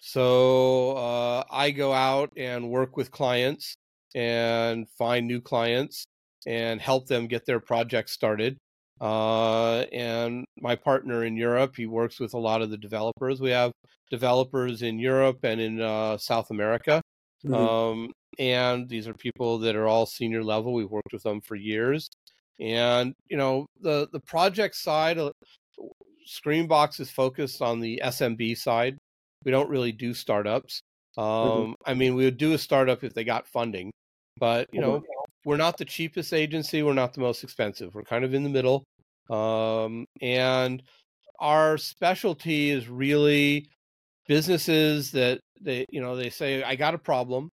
[0.00, 3.76] So uh, I go out and work with clients
[4.14, 6.06] and find new clients
[6.46, 8.58] and help them get their projects started.
[9.00, 13.40] Uh, and my partner in Europe, he works with a lot of the developers.
[13.40, 13.72] We have
[14.10, 17.00] developers in Europe and in uh, South America.
[17.44, 17.54] Mm-hmm.
[17.54, 20.72] Um, and these are people that are all senior level.
[20.72, 22.08] We've worked with them for years.
[22.60, 25.30] And, you know, the, the project side, uh,
[26.28, 28.98] ScreamingBox is focused on the SMB side.
[29.44, 30.80] We don't really do startups.
[31.16, 31.22] Mm-hmm.
[31.22, 31.72] Um, mm-hmm.
[31.86, 33.92] I mean, we would do a startup if they got funding,
[34.38, 35.02] but, you know,
[35.48, 36.82] we're not the cheapest agency.
[36.82, 37.94] We're not the most expensive.
[37.94, 38.84] We're kind of in the middle.
[39.30, 40.82] Um, and
[41.40, 43.66] our specialty is really
[44.26, 47.48] businesses that they you know they say i got a problem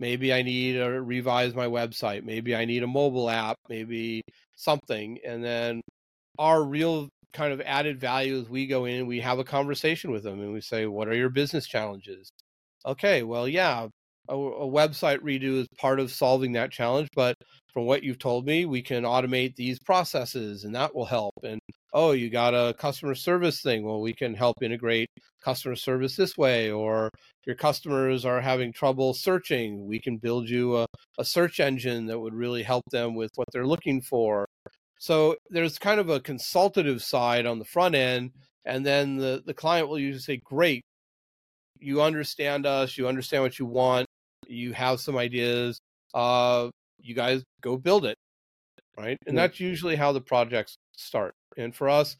[0.00, 4.20] maybe i need to revise my website maybe i need a mobile app maybe
[4.56, 5.80] something and then
[6.38, 10.10] our real kind of added value is we go in and we have a conversation
[10.10, 12.28] with them and we say what are your business challenges
[12.84, 13.86] okay well yeah
[14.30, 17.36] a, a website redo is part of solving that challenge but
[17.72, 21.34] from what you've told me, we can automate these processes and that will help.
[21.44, 21.60] And
[21.92, 23.84] oh, you got a customer service thing.
[23.84, 25.08] Well, we can help integrate
[25.42, 26.70] customer service this way.
[26.70, 27.10] Or
[27.46, 29.86] your customers are having trouble searching.
[29.86, 30.86] We can build you a,
[31.18, 34.46] a search engine that would really help them with what they're looking for.
[34.98, 38.32] So there's kind of a consultative side on the front end.
[38.64, 40.82] And then the, the client will usually say, Great,
[41.78, 44.06] you understand us, you understand what you want,
[44.50, 45.78] you have some ideas.
[46.12, 48.16] Uh, you guys go build it
[48.98, 49.46] right and yeah.
[49.46, 52.16] that's usually how the projects start and for us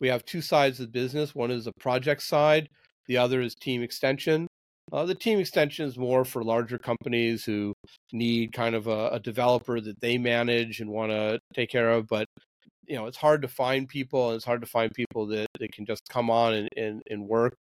[0.00, 2.68] we have two sides of the business one is the project side
[3.06, 4.46] the other is team extension
[4.92, 7.72] Uh, the team extension is more for larger companies who
[8.12, 12.06] need kind of a, a developer that they manage and want to take care of.
[12.06, 12.26] But
[12.86, 15.72] you know, it's hard to find people, and it's hard to find people that, that
[15.72, 17.56] can just come on and, and, and work.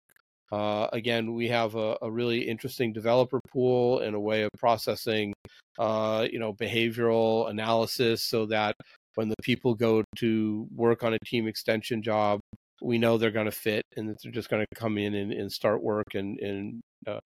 [0.52, 5.32] Uh, again, we have a, a, really interesting developer pool and a way of processing,
[5.78, 8.76] uh, you know, behavioral analysis, so that
[9.14, 12.38] when the people go to work on a team extension job,
[12.82, 15.32] we know they're going to fit and that they're just going to come in and,
[15.32, 16.14] and start work.
[16.14, 17.20] And, and uh,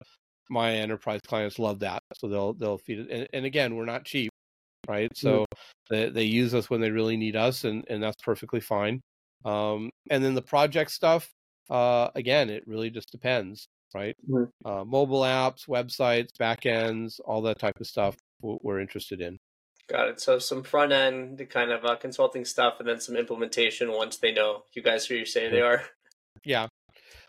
[0.48, 3.10] my enterprise clients love that, so they'll they'll feed it.
[3.10, 4.30] And, and again, we're not cheap,
[4.88, 5.10] right?
[5.16, 5.94] So mm-hmm.
[5.94, 9.00] they, they use us when they really need us, and and that's perfectly fine.
[9.44, 11.30] Um, and then the project stuff,
[11.70, 14.16] uh, again, it really just depends, right?
[14.28, 14.68] Mm-hmm.
[14.68, 19.38] Uh, mobile apps, websites, backends, all that type of stuff we're interested in.
[19.88, 20.20] Got it.
[20.20, 24.32] So some front end kind of uh, consulting stuff, and then some implementation once they
[24.32, 25.82] know you guys who you say they are.
[26.44, 26.68] Yeah,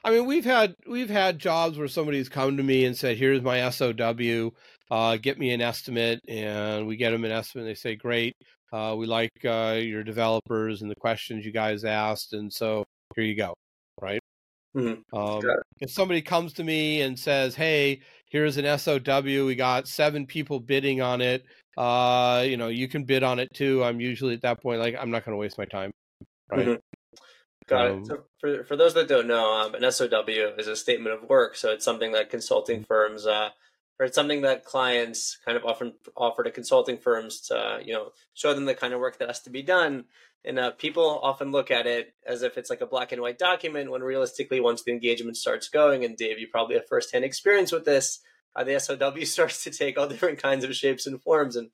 [0.04, 3.42] I mean we've had we've had jobs where somebody's come to me and said, "Here's
[3.42, 4.52] my SOW,
[4.90, 7.66] uh, get me an estimate," and we get them an estimate.
[7.66, 8.36] And they say, "Great,
[8.74, 12.86] uh, we like uh, your developers and the questions you guys asked, and so
[13.16, 13.54] here you go."
[14.02, 14.20] Right.
[14.76, 15.18] Mm-hmm.
[15.18, 15.42] Um,
[15.80, 20.60] if somebody comes to me and says, "Hey, here's an SOW, we got seven people
[20.60, 21.46] bidding on it,"
[21.78, 23.84] uh, you know, you can bid on it too.
[23.84, 25.92] I'm usually at that point like I'm not going to waste my time,
[26.52, 26.68] right?
[26.68, 26.74] Mm-hmm.
[27.68, 28.08] Got um, it.
[28.08, 30.24] So for for those that don't know, um, an SOW
[30.58, 31.56] is a statement of work.
[31.56, 32.86] So it's something that consulting mm-hmm.
[32.86, 33.50] firms, uh,
[34.00, 38.12] or it's something that clients kind of often offer to consulting firms to, you know,
[38.34, 40.06] show them the kind of work that has to be done
[40.48, 43.38] and uh, people often look at it as if it's like a black and white
[43.38, 47.72] document when realistically, once the engagement starts going, and Dave, you probably have firsthand experience
[47.72, 48.22] with this,
[48.56, 51.70] uh, the SOW starts to take all different kinds of shapes and forms, and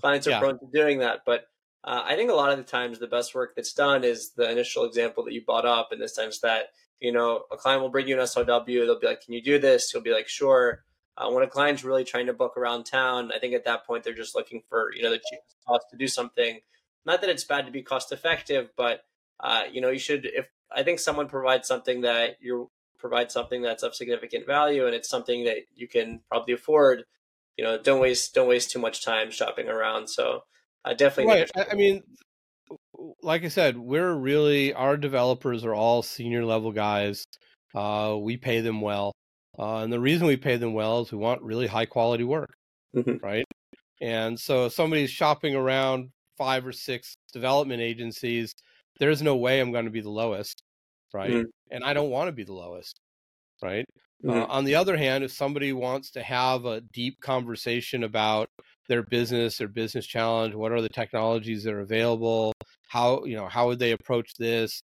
[0.00, 0.38] clients are yeah.
[0.38, 1.20] prone to doing that.
[1.26, 1.46] But
[1.82, 4.48] uh, I think a lot of the times the best work that's done is the
[4.48, 6.66] initial example that you brought up in the sense that,
[7.00, 9.58] you know, a client will bring you an SOW, they'll be like, Can you do
[9.58, 9.92] this?
[9.92, 10.84] You'll be like, Sure.
[11.16, 14.02] Uh, when a client's really trying to book around town, I think at that point
[14.02, 16.60] they're just looking for, you know, the cheapest cost to do something
[17.04, 19.04] not that it's bad to be cost effective, but
[19.40, 20.24] uh, you know, you should.
[20.24, 24.94] If I think someone provides something that you provide something that's of significant value, and
[24.94, 27.04] it's something that you can probably afford,
[27.56, 30.08] you know, don't waste don't waste too much time shopping around.
[30.08, 30.44] So,
[30.84, 31.46] uh, definitely.
[31.56, 31.68] Right.
[31.70, 32.02] I mean,
[33.22, 37.24] like I said, we're really our developers are all senior level guys.
[37.74, 39.12] Uh, we pay them well,
[39.58, 42.54] uh, and the reason we pay them well is we want really high quality work,
[42.96, 43.24] mm-hmm.
[43.24, 43.44] right?
[44.00, 48.54] And so, if somebody's shopping around five or six development agencies,
[48.98, 50.62] there's no way I'm going to be the lowest,
[51.12, 51.30] right?
[51.30, 51.48] Mm-hmm.
[51.70, 52.98] And I don't want to be the lowest,
[53.62, 53.84] right?
[54.24, 54.42] Uh, mm-hmm.
[54.42, 58.48] Uh, on the other hand, if somebody wants to have a deep conversation about
[58.88, 62.52] their business, their business challenge, what are the technologies that are available,
[62.88, 64.82] how you know how would they approach this,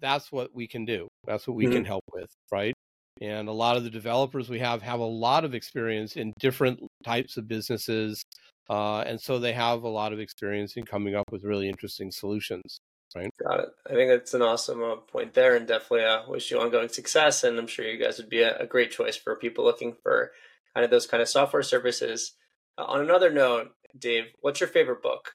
[0.00, 1.08] that's what we can do.
[1.26, 1.74] That's what we mm-hmm.
[1.74, 2.74] can help with, right?
[3.20, 6.80] And a lot of the developers we have have a lot of experience in different
[7.04, 8.24] types of businesses,
[8.68, 12.10] uh, and so they have a lot of experience in coming up with really interesting
[12.10, 12.78] solutions.
[13.14, 13.30] Right.
[13.40, 13.68] Got it.
[13.88, 17.44] I think that's an awesome uh, point there, and definitely uh, wish you ongoing success.
[17.44, 20.32] And I'm sure you guys would be a, a great choice for people looking for
[20.74, 22.32] kind of those kind of software services.
[22.76, 25.34] Uh, on another note, Dave, what's your favorite book?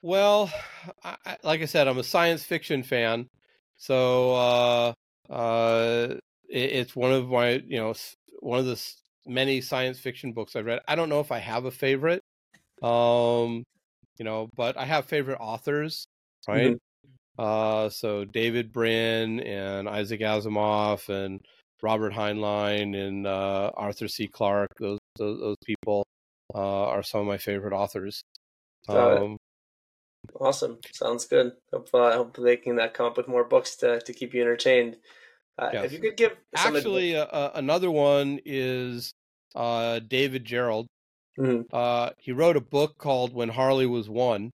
[0.00, 0.50] Well,
[1.04, 3.28] I, like I said, I'm a science fiction fan,
[3.76, 4.94] so
[5.30, 6.14] uh,
[6.48, 7.94] it, it's one of my you know
[8.40, 8.92] one of the
[9.26, 10.80] many science fiction books I've read.
[10.86, 12.22] I don't know if I have a favorite,
[12.82, 13.64] um,
[14.18, 16.06] you know, but I have favorite authors,
[16.46, 16.72] right?
[16.72, 16.76] Mm-hmm.
[17.38, 21.40] Uh, so David Brin and Isaac Asimov and
[21.82, 24.26] Robert Heinlein and uh, Arthur C.
[24.26, 24.72] Clarke.
[24.78, 26.06] Those those, those people
[26.54, 28.22] uh, are some of my favorite authors.
[28.88, 29.36] Um,
[30.34, 31.52] awesome, sounds good.
[31.72, 34.42] Hope uh, hope they can uh, come up with more books to to keep you
[34.42, 34.96] entertained.
[35.58, 35.84] Uh, yes.
[35.86, 39.12] If you could give actually uh, another one is
[39.54, 40.86] uh, David Gerrold.
[41.38, 41.62] Mm-hmm.
[41.72, 44.50] Uh, he wrote a book called When HARLIE Was One,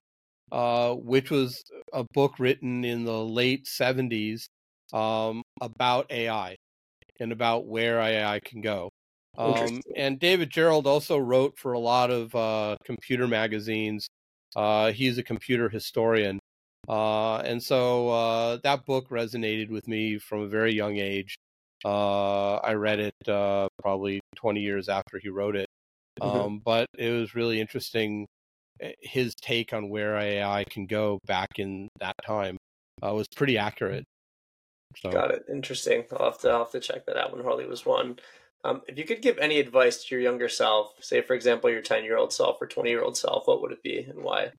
[0.51, 1.63] uh, which was
[1.93, 4.47] a book written in the late seventies
[4.93, 6.55] um, about AI
[7.19, 8.89] and about where AI can go.
[9.37, 14.07] Um, and David Gerrold also wrote for a lot of uh, computer magazines.
[14.55, 16.39] Uh, he's a computer historian.
[16.87, 21.35] Uh, and so uh, that book resonated with me from a very young age.
[21.85, 25.67] Uh, I read it uh, probably 20 years after he wrote it.
[26.21, 26.39] Mm-hmm.
[26.39, 28.27] Um, but it was really interesting.
[28.81, 32.57] Eh, his take on where AI can go back in that time
[33.05, 34.05] uh, was pretty accurate.
[34.97, 35.09] So.
[35.09, 35.45] Got it.
[35.51, 36.03] Interesting.
[36.17, 38.19] I'll have to I'll have to check that out when HARLIE was one.
[38.63, 41.81] Um, if you could give any advice to your younger self, say for example your
[41.81, 44.51] ten year old self or twenty year old self, what would it be and why?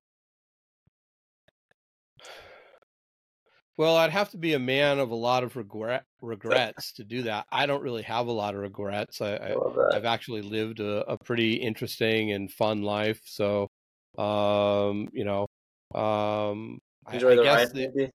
[3.76, 7.22] Well, I'd have to be a man of a lot of regret regrets to do
[7.22, 7.46] that.
[7.50, 9.20] I don't really have a lot of regrets.
[9.20, 13.20] I, I have actually lived a, a, pretty interesting and fun life.
[13.24, 13.68] So,
[14.16, 15.46] um, you know,
[15.94, 16.78] um,
[17.12, 17.68] enjoy I, the ride.
[17.72, 18.10] The, maybe?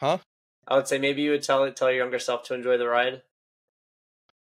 [0.00, 0.18] Huh?
[0.68, 3.22] I would say maybe you would tell tell your younger self to enjoy the ride.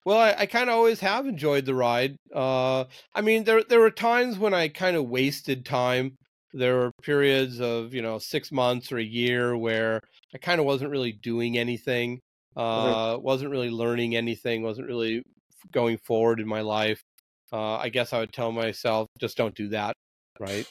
[0.04, 2.16] Well, I, I kind of always have enjoyed the ride.
[2.34, 2.84] Uh,
[3.14, 6.16] I mean, there there were times when I kind of wasted time.
[6.54, 10.00] There were periods of you know six months or a year where
[10.34, 12.20] I kind of wasn't really doing anything,
[12.56, 15.22] uh, wasn't really learning anything, wasn't really
[15.72, 17.02] going forward in my life.
[17.52, 19.94] Uh, I guess I would tell myself just don't do that.
[20.40, 20.66] Right?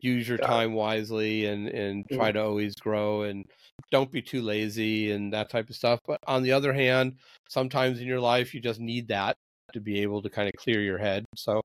[0.00, 2.38] Use your time wisely and and try mm-hmm.
[2.38, 3.44] to always grow and
[3.90, 6.00] don't be too lazy and that type of stuff.
[6.06, 7.16] But on the other hand,
[7.48, 9.36] sometimes in your life you just need that
[9.72, 11.24] to be able to kind of clear your head.
[11.36, 11.60] So,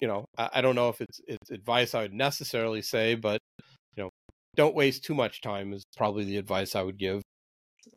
[0.00, 3.40] you know, I, I don't know if it's it's advice I would necessarily say, but
[3.96, 4.10] you know,
[4.56, 7.22] don't waste too much time is probably the advice I would give.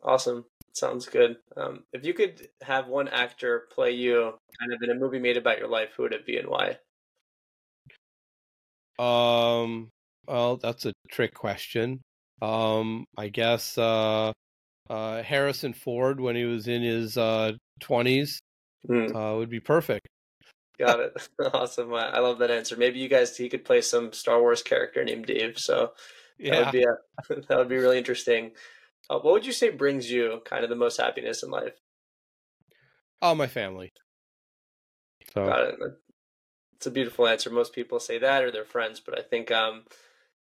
[0.02, 0.44] Awesome.
[0.72, 1.36] Sounds good.
[1.56, 5.36] Um, if you could have one actor play you kind of in a movie made
[5.36, 6.78] about your life, who would it be and why?
[8.98, 9.90] Um,
[10.26, 12.00] well, that's a trick question.
[12.44, 14.32] Um, I guess uh,
[14.90, 17.52] uh, Harrison Ford when he was in his uh,
[17.82, 18.38] 20s
[18.88, 19.14] mm.
[19.14, 20.08] uh, would be perfect.
[20.78, 21.28] Got it.
[21.54, 21.94] awesome.
[21.94, 22.76] I love that answer.
[22.76, 25.58] Maybe you guys he could play some Star Wars character named Dave.
[25.58, 25.92] So
[26.38, 26.64] that yeah.
[26.64, 28.52] would be a, that would be really interesting.
[29.08, 31.74] Uh, what would you say brings you kind of the most happiness in life?
[33.22, 33.92] Oh, my family.
[35.32, 35.46] So.
[35.46, 35.74] Got it.
[36.76, 37.50] It's a beautiful answer.
[37.50, 39.84] Most people say that or their friends, but I think um,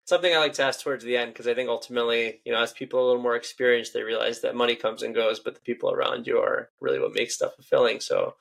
[0.06, 2.74] something I like to ask towards the end because I think ultimately, you know, as
[2.74, 5.62] people are a little more experienced, they realize that money comes and goes, but the
[5.62, 8.00] people around you are really what makes stuff fulfilling.
[8.00, 8.36] So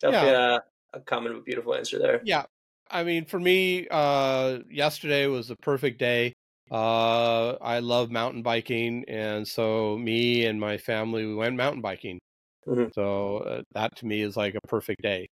[0.00, 0.58] definitely yeah.
[0.92, 2.20] a, a common but beautiful answer there.
[2.24, 2.44] Yeah.
[2.90, 6.32] I mean, for me, uh, yesterday was a perfect day.
[6.70, 12.18] Uh, I love mountain biking, and so me and my family we went mountain biking.
[12.66, 12.90] Mm-hmm.
[12.92, 15.28] So uh, that to me is like a perfect day,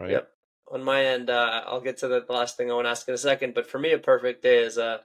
[0.00, 0.12] right?
[0.12, 0.33] Yep
[0.70, 3.14] on my end, uh, I'll get to the last thing I want to ask in
[3.14, 3.54] a second.
[3.54, 4.98] But for me, a perfect day is uh,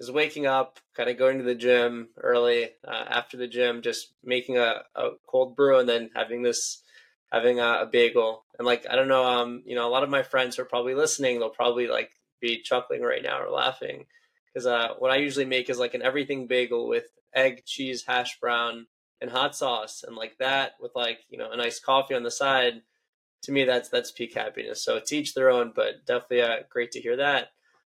[0.00, 2.70] is waking up, kind of going to the gym early.
[2.86, 6.82] Uh, after the gym, just making a, a cold brew and then having this,
[7.30, 8.44] having a, a, bagel.
[8.58, 10.94] And like I don't know, um, you know, a lot of my friends are probably
[10.94, 11.38] listening.
[11.38, 12.10] They'll probably like
[12.40, 14.06] be chuckling right now or laughing
[14.52, 18.38] because uh, what I usually make is like an everything bagel with egg, cheese, hash
[18.40, 18.86] brown,
[19.20, 22.30] and hot sauce, and like that with like you know a nice coffee on the
[22.30, 22.82] side
[23.44, 24.84] to me that's that's peak happiness.
[24.84, 27.48] So to each their own, but definitely uh, great to hear that.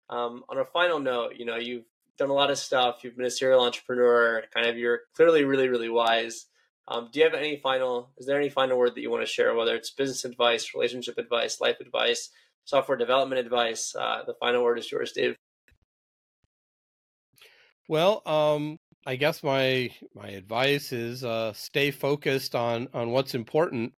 [0.10, 1.86] Um, on a final note, you know you've
[2.18, 3.04] done a lot of stuff.
[3.04, 4.44] You've been a serial entrepreneur.
[4.54, 6.46] Kind of you're clearly really really wise.
[6.88, 8.12] Um, do you have any final?
[8.18, 9.56] Is there any final word that you want to share?
[9.56, 12.30] Whether it's business advice, relationship advice, life advice,
[12.66, 13.96] software development advice.
[13.96, 15.36] Uh, the final word is yours, Dave.
[17.88, 23.94] Well, um, I guess my my advice is uh, stay focused on on what's important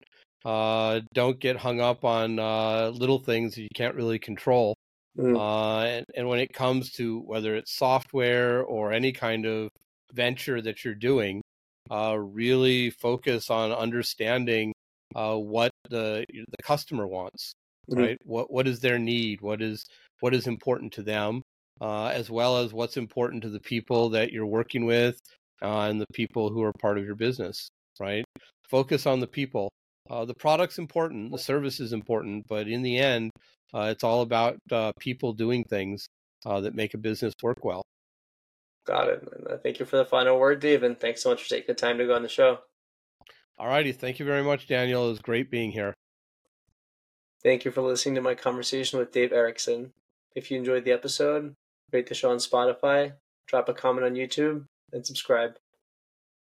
[0.47, 4.77] uh, don't get hung up on uh, little things that you can't really control.
[5.19, 5.37] Mm.
[5.37, 9.71] Uh, and, and, when it comes to whether it's software or any kind of
[10.13, 11.43] venture that you're doing,
[11.91, 14.73] uh, really focus on understanding
[15.17, 17.53] uh, what the the customer wants.
[17.91, 18.01] Mm-hmm.
[18.01, 18.19] Right?
[18.23, 19.41] What what is their need?
[19.41, 19.85] What is
[20.21, 21.43] what is important to them,
[21.81, 25.19] uh, as well as what's important to the people that you're working with
[25.61, 27.69] and the people who are part of your business.
[27.99, 28.25] Right?
[28.71, 29.71] Focus on the people
[30.11, 33.31] uh, the product's important, the service is important, but in the end,
[33.75, 36.07] uh, it's all about uh, people doing things
[36.45, 37.83] uh, that make a business work well.
[38.87, 39.29] Got it.
[39.51, 41.75] Uh, thank you for the final word, Dave, and thanks so much for taking the
[41.75, 42.59] time to go on the show.
[43.59, 43.93] All righty.
[43.93, 45.07] Thank you very much, Daniel.
[45.07, 45.95] It was great being here.
[47.43, 49.93] Thank you for listening to my conversation with Dave Erickson.
[50.35, 51.55] If you enjoyed the episode,
[51.93, 53.15] rate the show on Spotify,
[53.47, 55.57] drop a comment on YouTube, and subscribe.